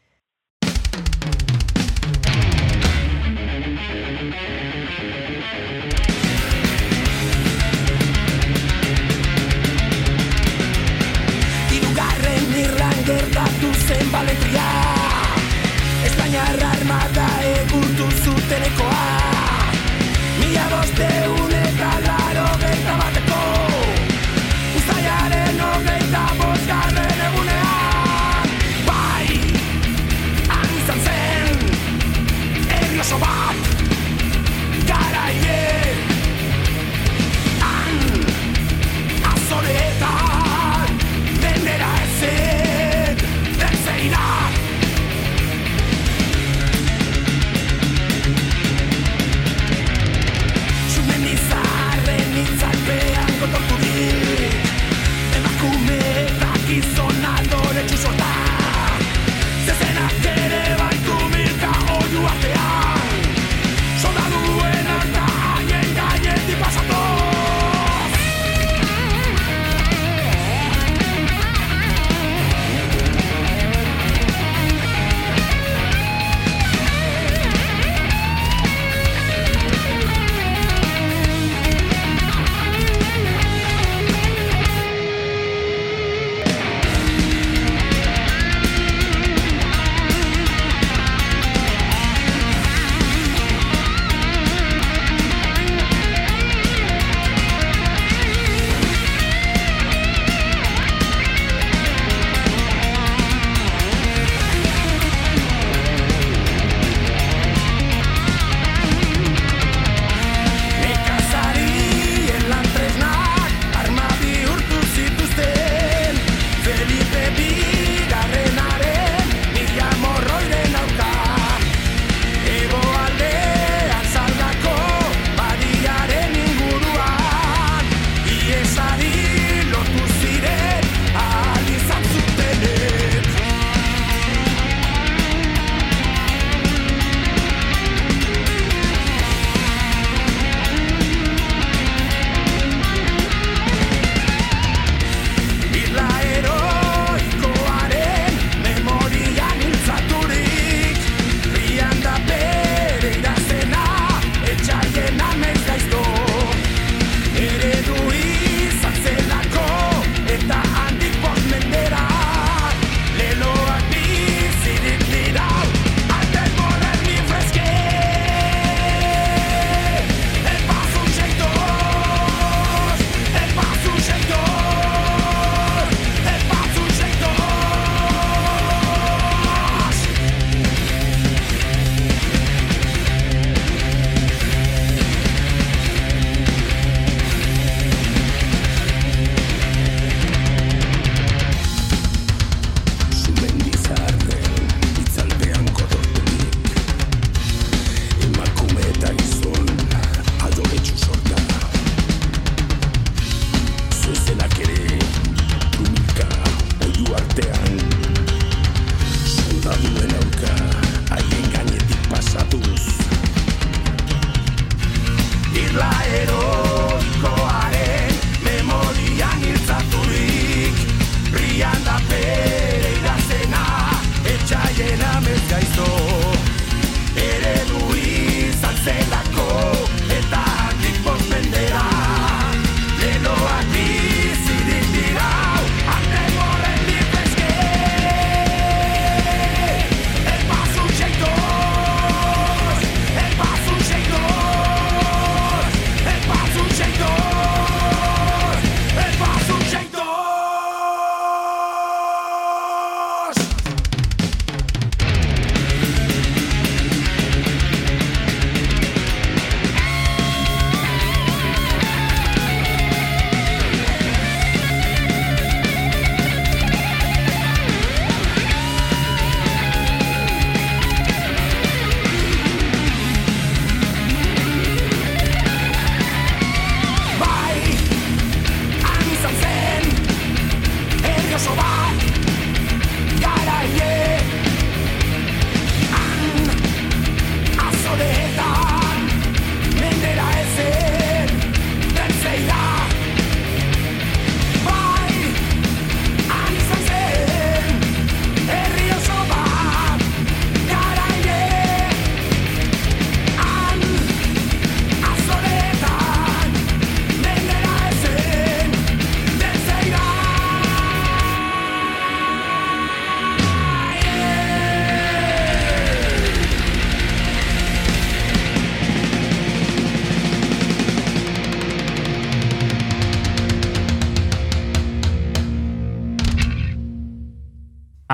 Zen 13.90 14.12
baletria 14.14 14.66
Espainiarra 16.06 16.70
armada 16.78 17.26
egurtu 17.54 18.10
zutenekoa. 18.24 19.02
Mila 20.40 20.66
bosteun 20.74 21.29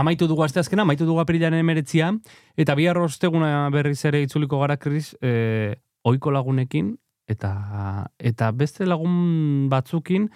amaitu 0.06 0.28
dugu 0.30 0.46
asteazkena, 0.46 0.86
amaitu 0.86 1.08
dugu 1.08 1.24
apirilaren 1.24 1.58
emeretzia, 1.64 2.12
eta 2.62 2.76
bihar 2.78 3.00
osteguna 3.02 3.66
berriz 3.74 4.04
ere 4.06 4.22
itzuliko 4.22 4.60
gara, 4.62 4.78
Kris, 4.78 5.16
e, 5.26 5.76
oiko 6.06 6.34
lagunekin, 6.36 6.94
eta, 7.28 7.52
eta 8.22 8.52
beste 8.54 8.86
lagun 8.86 9.66
batzukin, 9.72 10.30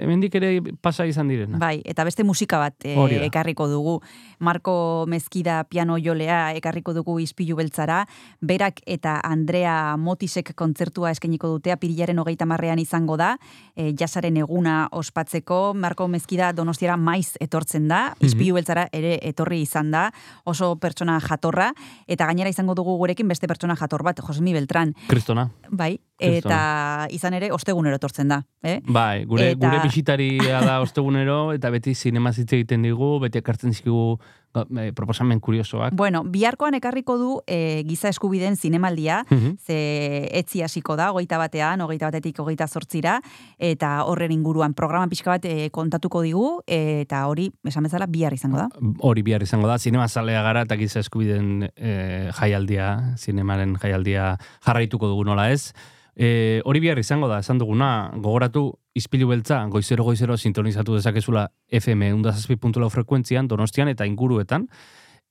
hemendik 0.00 0.34
ere 0.34 0.60
pasa 0.80 1.06
izan 1.06 1.28
direna. 1.28 1.58
Bai, 1.58 1.80
eta 1.84 2.04
beste 2.04 2.24
musika 2.24 2.58
bat 2.58 2.74
e, 2.84 2.94
ekarriko 3.26 3.68
dugu. 3.68 3.98
Marko 4.38 5.04
Mezkida 5.08 5.64
piano 5.68 5.96
jolea 5.98 6.54
ekarriko 6.58 6.94
dugu 6.94 7.18
izpilu 7.20 7.56
beltzara. 7.58 8.04
Berak 8.40 8.80
eta 8.86 9.18
Andrea 9.24 9.96
Motisek 9.96 10.54
kontzertua 10.58 11.10
eskainiko 11.10 11.48
dute 11.48 11.72
apirilaren 11.74 12.18
hogeita 12.18 12.46
marrean 12.46 12.78
izango 12.78 13.16
da. 13.16 13.36
E, 13.76 13.92
jasaren 13.98 14.36
eguna 14.36 14.88
ospatzeko. 14.92 15.74
Marko 15.74 16.08
Mezkida 16.08 16.52
donostiara 16.52 16.96
maiz 16.96 17.34
etortzen 17.40 17.88
da. 17.88 18.14
Izpilu 18.20 18.58
beltzara 18.58 18.88
ere 18.92 19.18
etorri 19.22 19.62
izan 19.62 19.90
da. 19.90 20.08
Oso 20.44 20.74
pertsona 20.76 21.18
jatorra. 21.20 21.72
Eta 22.06 22.26
gainera 22.26 22.50
izango 22.50 22.74
dugu 22.78 22.96
gurekin 22.98 23.28
beste 23.28 23.48
pertsona 23.48 23.76
jator 23.76 24.02
bat, 24.06 24.20
Josemi 24.24 24.52
Beltran. 24.52 24.94
Kristona. 25.08 25.48
Bai, 25.70 25.98
Kristona. 26.18 26.38
eta 26.38 27.06
izan 27.14 27.34
ere 27.34 27.52
ostegunero 27.52 27.96
etortzen 27.96 28.28
da. 28.28 28.42
Eh? 28.62 28.80
Bai, 28.86 29.24
gure, 29.24 29.50
Eta- 29.52 29.57
gure 29.58 29.80
bisitaria 29.82 30.60
da 30.64 30.80
ostegunero, 30.80 31.52
eta 31.52 31.70
beti 31.70 31.94
zinema 31.94 32.30
hitz 32.30 32.52
egiten 32.52 32.82
digu, 32.86 33.18
beti 33.20 33.38
ekartzen 33.42 33.72
zizkigu 33.74 34.18
eh, 34.54 34.92
proposamen 34.96 35.40
kuriosoak. 35.40 35.92
Bueno, 35.94 36.22
biharkoan 36.24 36.74
ekarriko 36.78 37.16
du 37.20 37.40
e, 37.46 37.82
giza 37.86 38.08
eskubideen 38.08 38.56
zinemaldia, 38.56 39.24
Mhm. 39.30 39.56
ze 39.66 40.28
etzi 40.38 40.62
hasiko 40.62 40.96
da, 40.96 41.10
hogeita 41.12 41.38
batean, 41.38 41.80
hogeita 41.80 42.06
batetik 42.06 42.38
hogeita 42.40 42.66
zortzira, 42.66 43.20
eta 43.58 44.04
horren 44.04 44.32
inguruan 44.32 44.74
programa 44.74 45.06
pixka 45.08 45.30
bat 45.36 45.44
e, 45.44 45.68
kontatuko 45.70 46.22
digu, 46.22 46.62
eta 46.66 47.26
hori, 47.28 47.50
esan 47.64 47.82
bezala, 47.84 48.06
bihar 48.06 48.32
izango 48.32 48.56
da. 48.56 48.68
hori 49.00 49.22
bihar 49.22 49.42
izango 49.42 49.68
da, 49.68 49.78
zinema 49.78 50.08
zalea 50.08 50.42
gara 50.42 50.62
eta 50.62 50.76
giza 50.76 51.00
eskubiden 51.00 51.68
e, 51.76 52.30
jaialdia, 52.40 53.14
zinemaren 53.18 53.76
jaialdia 53.76 54.38
jarraituko 54.66 55.08
dugu 55.08 55.24
nola 55.24 55.50
ez. 55.52 55.72
E, 56.18 56.60
hori 56.66 56.80
bihar 56.82 56.98
izango 56.98 57.28
da, 57.30 57.38
esan 57.38 57.60
duguna, 57.62 58.10
gogoratu 58.18 58.72
izpilu 58.98 59.28
beltza, 59.30 59.60
goizero 59.70 60.02
goizero 60.02 60.36
sintonizatu 60.36 60.96
dezakezula 60.96 61.44
FM 61.70 62.10
undazazpi.lau 62.16 62.88
frekuentzian, 62.90 63.46
donostian 63.46 63.86
eta 63.92 64.06
inguruetan, 64.06 64.66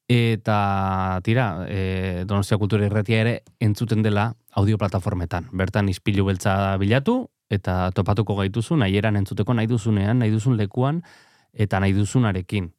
eta 0.07 1.19
tira, 1.27 1.65
e, 1.67 2.23
Donostia 2.25 2.57
Kultura 2.57 2.85
Irratia 2.87 3.19
ere 3.19 3.43
entzuten 3.59 3.99
dela 4.01 4.29
audio 4.55 4.77
plataformetan. 4.79 5.49
Bertan 5.51 5.89
izpilu 5.91 6.23
beltza 6.29 6.77
bilatu 6.79 7.27
eta 7.51 7.91
topatuko 7.91 8.37
gaituzu, 8.39 8.79
nahi 8.79 8.95
eran 8.95 9.19
entzuteko 9.19 9.53
nahi 9.53 9.67
duzunean, 9.67 10.23
nahi 10.23 10.31
duzun 10.31 10.55
lekuan 10.55 11.03
eta 11.51 11.81
nahi 11.83 11.91
duzunarekin. 11.99 12.71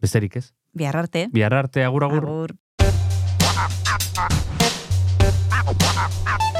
Besterik 0.00 0.40
ez? 0.40 0.54
Bihar 0.72 0.96
arte. 0.96 1.28
Bihar 1.32 1.52
arte, 1.52 1.84
agur 1.84 2.08
agur. 2.08 2.24
Agur. 2.24 2.56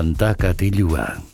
Kanta 0.00 0.32
katilua. 0.32 1.29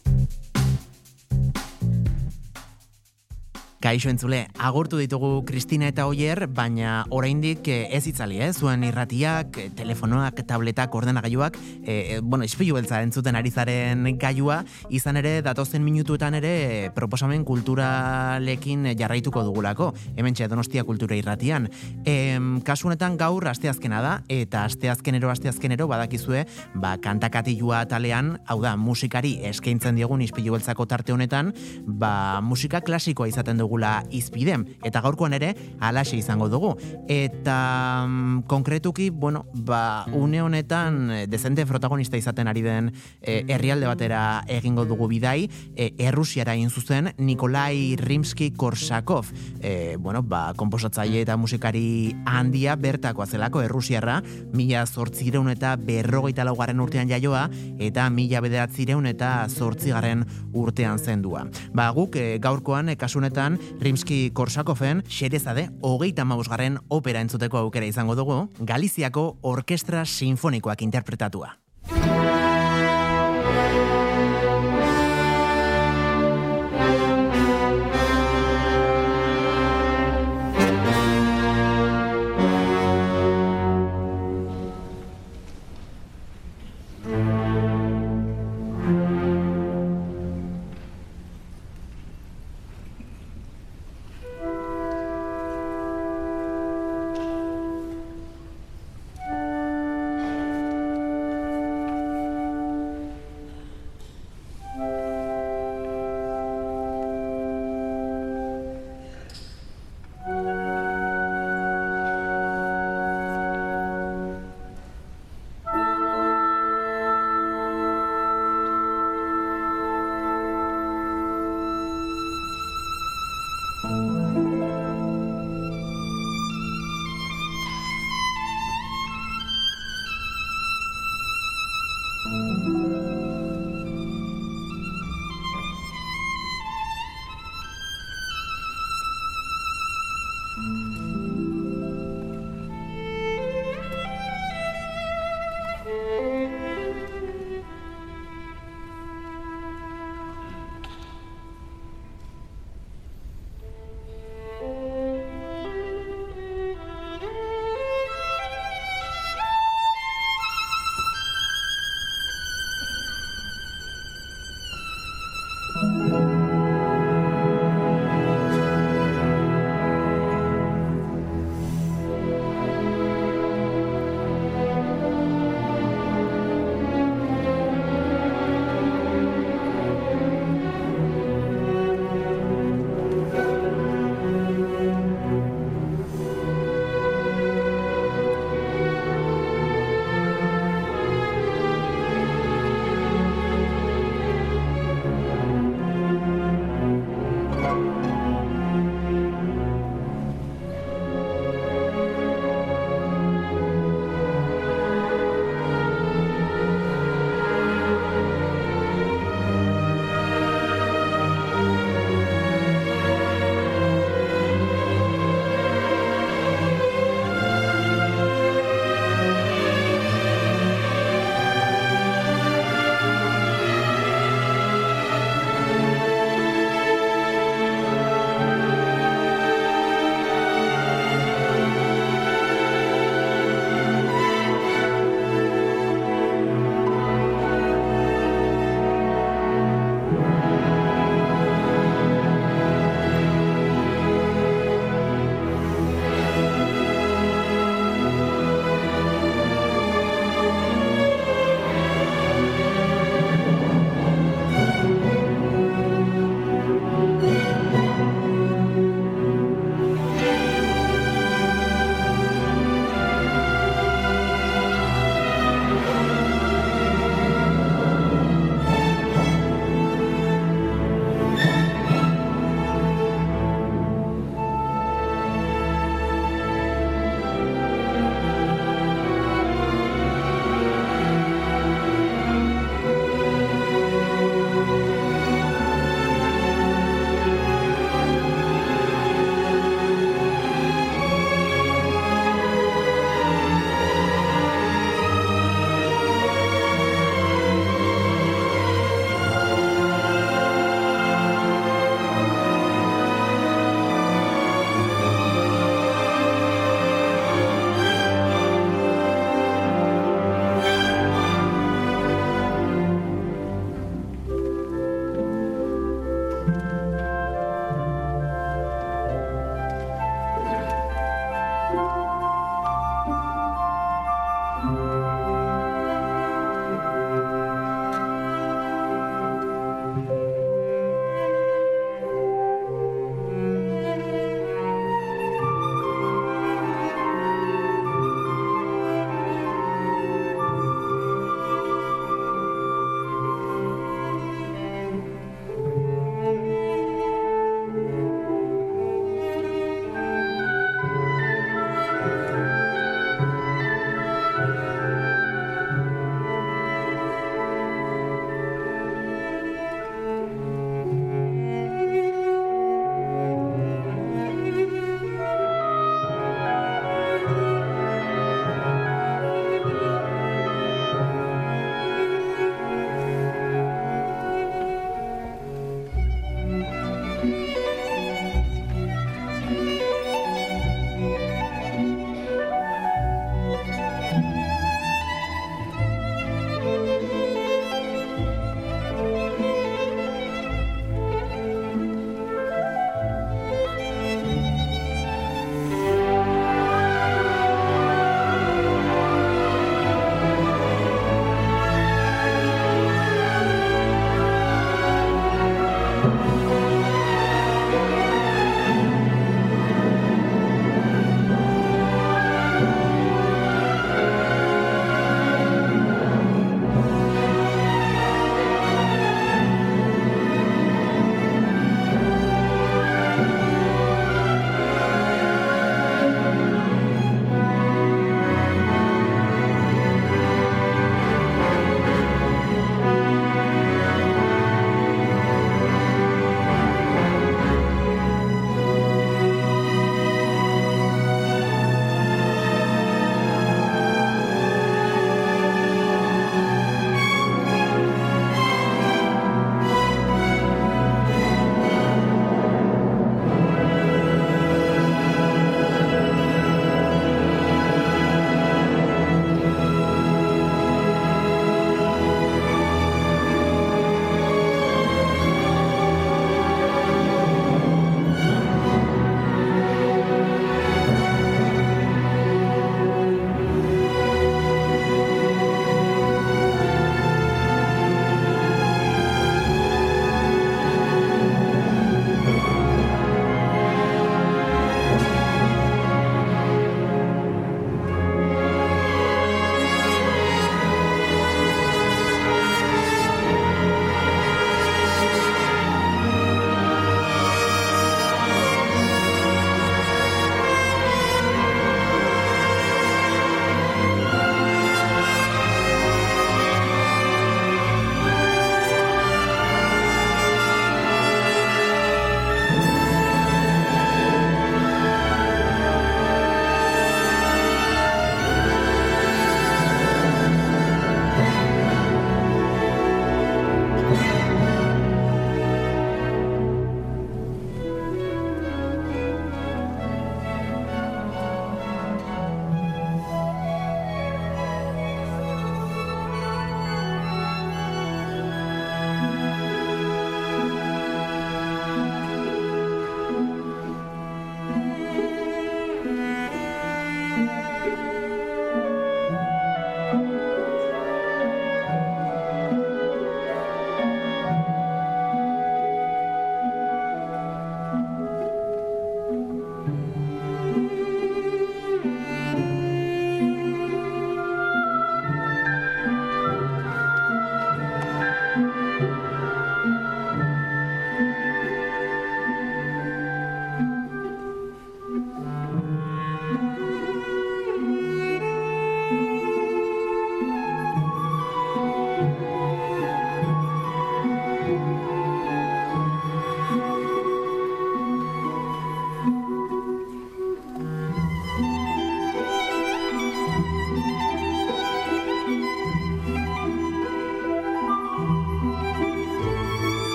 Kaixo 3.87 4.11
entzule, 4.11 4.49
agurtu 4.59 4.99
ditugu 4.99 5.45
Kristina 5.47 5.87
eta 5.87 6.09
Oier, 6.11 6.49
baina 6.51 7.05
oraindik 7.15 7.69
eh, 7.71 7.85
ez 7.95 8.01
itzali, 8.11 8.41
eh? 8.43 8.49
zuen 8.51 8.83
irratiak, 8.83 9.61
eh, 9.63 9.67
telefonoak, 9.79 10.41
tabletak, 10.43 10.91
ordenagailuak, 10.99 11.55
e, 11.85 11.95
e, 11.95 12.17
bueno, 12.19 12.43
ispilu 12.43 12.75
beltza 12.75 12.99
entzuten 13.07 13.39
ari 13.39 13.53
zaren 13.55 14.03
gailua, 14.19 14.57
izan 14.91 15.21
ere, 15.21 15.37
datozen 15.47 15.85
minutuetan 15.87 16.35
ere, 16.35 16.91
proposamen 16.97 17.45
kulturalekin 17.47 18.89
jarraituko 18.99 19.45
dugulako, 19.47 19.93
hemen 20.17 20.35
donostia 20.35 20.83
kultura 20.83 21.15
irratian. 21.15 21.71
Em, 22.05 22.59
kasu 22.67 22.91
honetan 22.91 23.15
gaur 23.17 23.47
asteazkena 23.47 24.03
da, 24.03 24.17
eta 24.27 24.65
asteazkenero, 24.67 25.31
asteazkenero, 25.31 25.87
badakizue, 25.87 26.43
ba, 26.75 26.97
kantakatilua 26.99 27.85
talean, 27.87 28.41
hau 28.49 28.59
da, 28.67 28.75
musikari 28.75 29.37
eskaintzen 29.47 29.95
diogun 29.95 30.27
ispilu 30.27 30.59
beltzako 30.59 30.91
tarte 30.91 31.15
honetan, 31.15 31.55
ba, 31.87 32.41
musika 32.43 32.83
klasikoa 32.83 33.31
izaten 33.31 33.63
dugula 33.77 34.05
izpidem, 34.11 34.65
eta 34.85 35.03
gaurkoan 35.05 35.35
ere 35.37 35.53
alaxe 35.81 36.17
izango 36.17 36.49
dugu. 36.49 36.73
Eta 37.09 38.07
mm, 38.09 38.47
konkretuki, 38.49 39.11
bueno, 39.11 39.45
ba, 39.53 40.07
une 40.13 40.41
honetan 40.41 41.11
eh, 41.11 41.27
dezente 41.27 41.67
protagonista 41.67 42.17
izaten 42.17 42.49
ari 42.49 42.63
den 42.63 42.93
eh, 43.21 43.45
herrialde 43.49 43.87
batera 43.87 44.45
egingo 44.49 44.87
dugu 44.87 45.09
bidai, 45.09 45.51
eh, 45.77 45.93
Errusiara 45.99 46.55
egin 46.55 46.71
zuzen 46.71 47.13
Nikolai 47.19 47.97
Rimski-Korsakov, 48.01 49.27
eh, 49.61 49.97
bueno, 49.99 50.23
ba, 50.23 50.55
komposatzaile 50.57 51.21
eta 51.21 51.37
musikari 51.37 52.15
handia 52.25 52.77
bertakoa 52.77 53.27
zelako 53.27 53.63
Errusiarra, 53.63 54.23
mila 54.55 54.87
zortzireun 54.87 55.51
eta 55.53 55.77
berrogeita 55.77 56.45
laugarren 56.45 56.81
urtean 56.81 57.11
jaioa, 57.11 57.49
eta 57.79 58.09
mila 58.11 58.41
bederatzireun 58.41 59.07
eta 59.13 59.47
zortzigarren 59.51 60.25
urtean 60.57 60.99
zendua. 60.99 61.45
Ba, 61.77 61.91
guk 61.93 62.17
eh, 62.17 62.39
gaurkoan 62.43 62.89
eh, 62.89 62.97
kasunetan 62.97 63.59
Rimski-Korsakoven 63.81 65.05
xerezade 65.09 65.69
hogeita 65.83 66.25
mausgarren 66.25 66.79
opera 66.89 67.21
entzuteko 67.21 67.59
aukera 67.59 67.87
izango 67.87 68.15
dugu, 68.15 68.41
Galiziako 68.59 69.37
Orkestra 69.43 70.05
Sinfonikoak 70.07 70.83
interpretatua. 70.83 71.66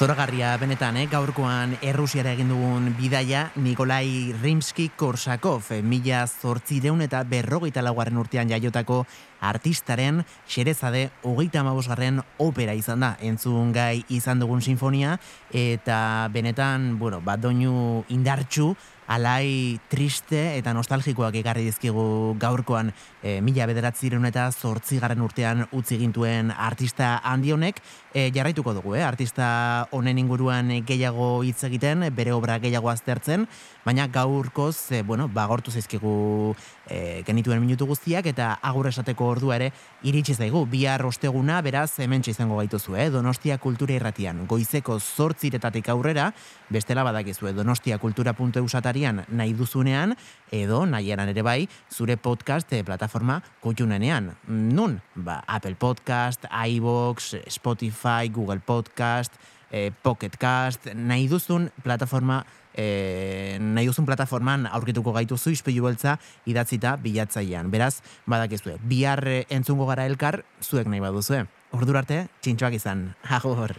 Zoragarria 0.00 0.54
benetan, 0.56 0.96
eh? 0.96 1.02
gaurkoan 1.12 1.74
Errusiara 1.84 2.30
egin 2.32 2.48
dugun 2.48 2.86
bidaia 2.96 3.42
Nikolai 3.60 4.32
Rimsky-Korsakov, 4.32 5.66
eh, 5.76 5.82
mila 5.84 6.22
zortzireun 6.24 7.02
eta 7.04 7.20
berrogeita 7.28 7.82
laugarren 7.84 8.16
urtean 8.16 8.48
jaiotako 8.48 9.02
artistaren 9.44 10.22
xerezade 10.48 11.10
hogeita 11.20 11.60
amabosgarren 11.60 12.22
opera 12.40 12.72
izan 12.72 13.04
da, 13.04 13.10
entzun 13.20 13.74
gai 13.76 14.00
izan 14.08 14.40
dugun 14.40 14.64
sinfonia, 14.64 15.18
eta 15.52 16.30
benetan, 16.32 16.94
bueno, 16.96 17.20
bat 17.20 17.44
doinu 17.44 18.00
indartxu, 18.08 18.72
alai 19.10 19.80
triste 19.90 20.38
eta 20.54 20.70
nostalgikoak 20.76 21.34
ekarri 21.40 21.64
dizkigu 21.66 22.36
gaurkoan 22.38 22.92
e, 23.22 23.40
mila 23.42 23.66
bederatzireun 23.66 24.28
eta 24.28 24.44
zortzigarren 24.54 25.24
urtean 25.24 25.64
utzi 25.74 25.98
gintuen 25.98 26.52
artista 26.54 27.16
handi 27.26 27.50
honek, 27.50 27.80
e, 28.14 28.28
jarraituko 28.30 28.74
dugu, 28.76 28.94
eh? 28.94 29.02
artista 29.02 29.88
honen 29.90 30.18
inguruan 30.22 30.70
gehiago 30.86 31.42
hitz 31.42 31.64
egiten, 31.66 32.06
bere 32.14 32.32
obra 32.36 32.60
gehiago 32.62 32.90
aztertzen, 32.92 33.48
baina 33.84 34.06
gaurkoz, 34.06 34.92
e, 34.92 35.02
bueno, 35.02 35.26
bagortu 35.26 35.74
zaizkigu 35.74 36.54
e, 36.86 37.22
genituen 37.26 37.60
minutu 37.64 37.86
guztiak 37.90 38.30
eta 38.30 38.52
agur 38.62 38.86
esateko 38.90 39.26
ordua 39.34 39.58
ere 39.58 39.72
iritsi 40.06 40.34
zaigu. 40.34 40.62
Bihar 40.70 41.02
osteguna, 41.06 41.60
beraz, 41.66 41.98
hemen 41.98 42.22
izango 42.26 42.58
gaituzu, 42.60 42.94
eh? 42.96 43.08
Donostia 43.10 43.58
Kultura 43.58 43.96
Irratian. 43.96 44.44
Goizeko 44.46 45.00
zortziretatik 45.00 45.88
aurrera, 45.90 46.30
bestela 46.70 47.02
badakizue 47.06 47.52
donostiakultura.eu 47.56 48.68
satarian 49.00 49.24
nahi 49.28 49.54
duzunean, 49.54 50.14
edo 50.50 50.84
nahieran 50.86 51.28
ere 51.28 51.42
bai, 51.42 51.68
zure 51.90 52.16
podcast 52.16 52.70
eh, 52.72 52.84
plataforma 52.84 53.42
kutxunenean. 53.62 54.34
Nun? 54.48 55.00
Ba, 55.14 55.42
Apple 55.46 55.76
Podcast, 55.76 56.44
iVoox, 56.50 57.46
Spotify, 57.48 58.30
Google 58.30 58.60
Podcast, 58.60 59.32
eh, 59.70 59.90
Pocket 60.02 60.36
Cast, 60.36 60.92
nahi 60.94 61.28
duzun 61.28 61.70
plataforma 61.82 62.44
e, 62.74 63.58
nahi 63.60 63.86
duzun 63.86 64.06
plataforman 64.06 64.66
aurkituko 64.66 65.12
gaituzu 65.12 65.50
ispilu 65.50 65.84
beltza 65.84 66.18
idatzita 66.46 66.96
bilatzailean. 66.96 67.70
Beraz, 67.70 68.02
badakizue, 68.26 68.78
bihar 68.82 69.24
eh, 69.26 69.46
entzungo 69.50 69.86
gara 69.86 70.06
elkar, 70.06 70.44
zuek 70.60 70.90
nahi 70.90 71.00
baduzue. 71.00 71.46
Ordura 71.72 72.02
arte, 72.02 72.26
txintxoak 72.42 72.76
izan. 72.80 73.14
Agur. 73.30 73.78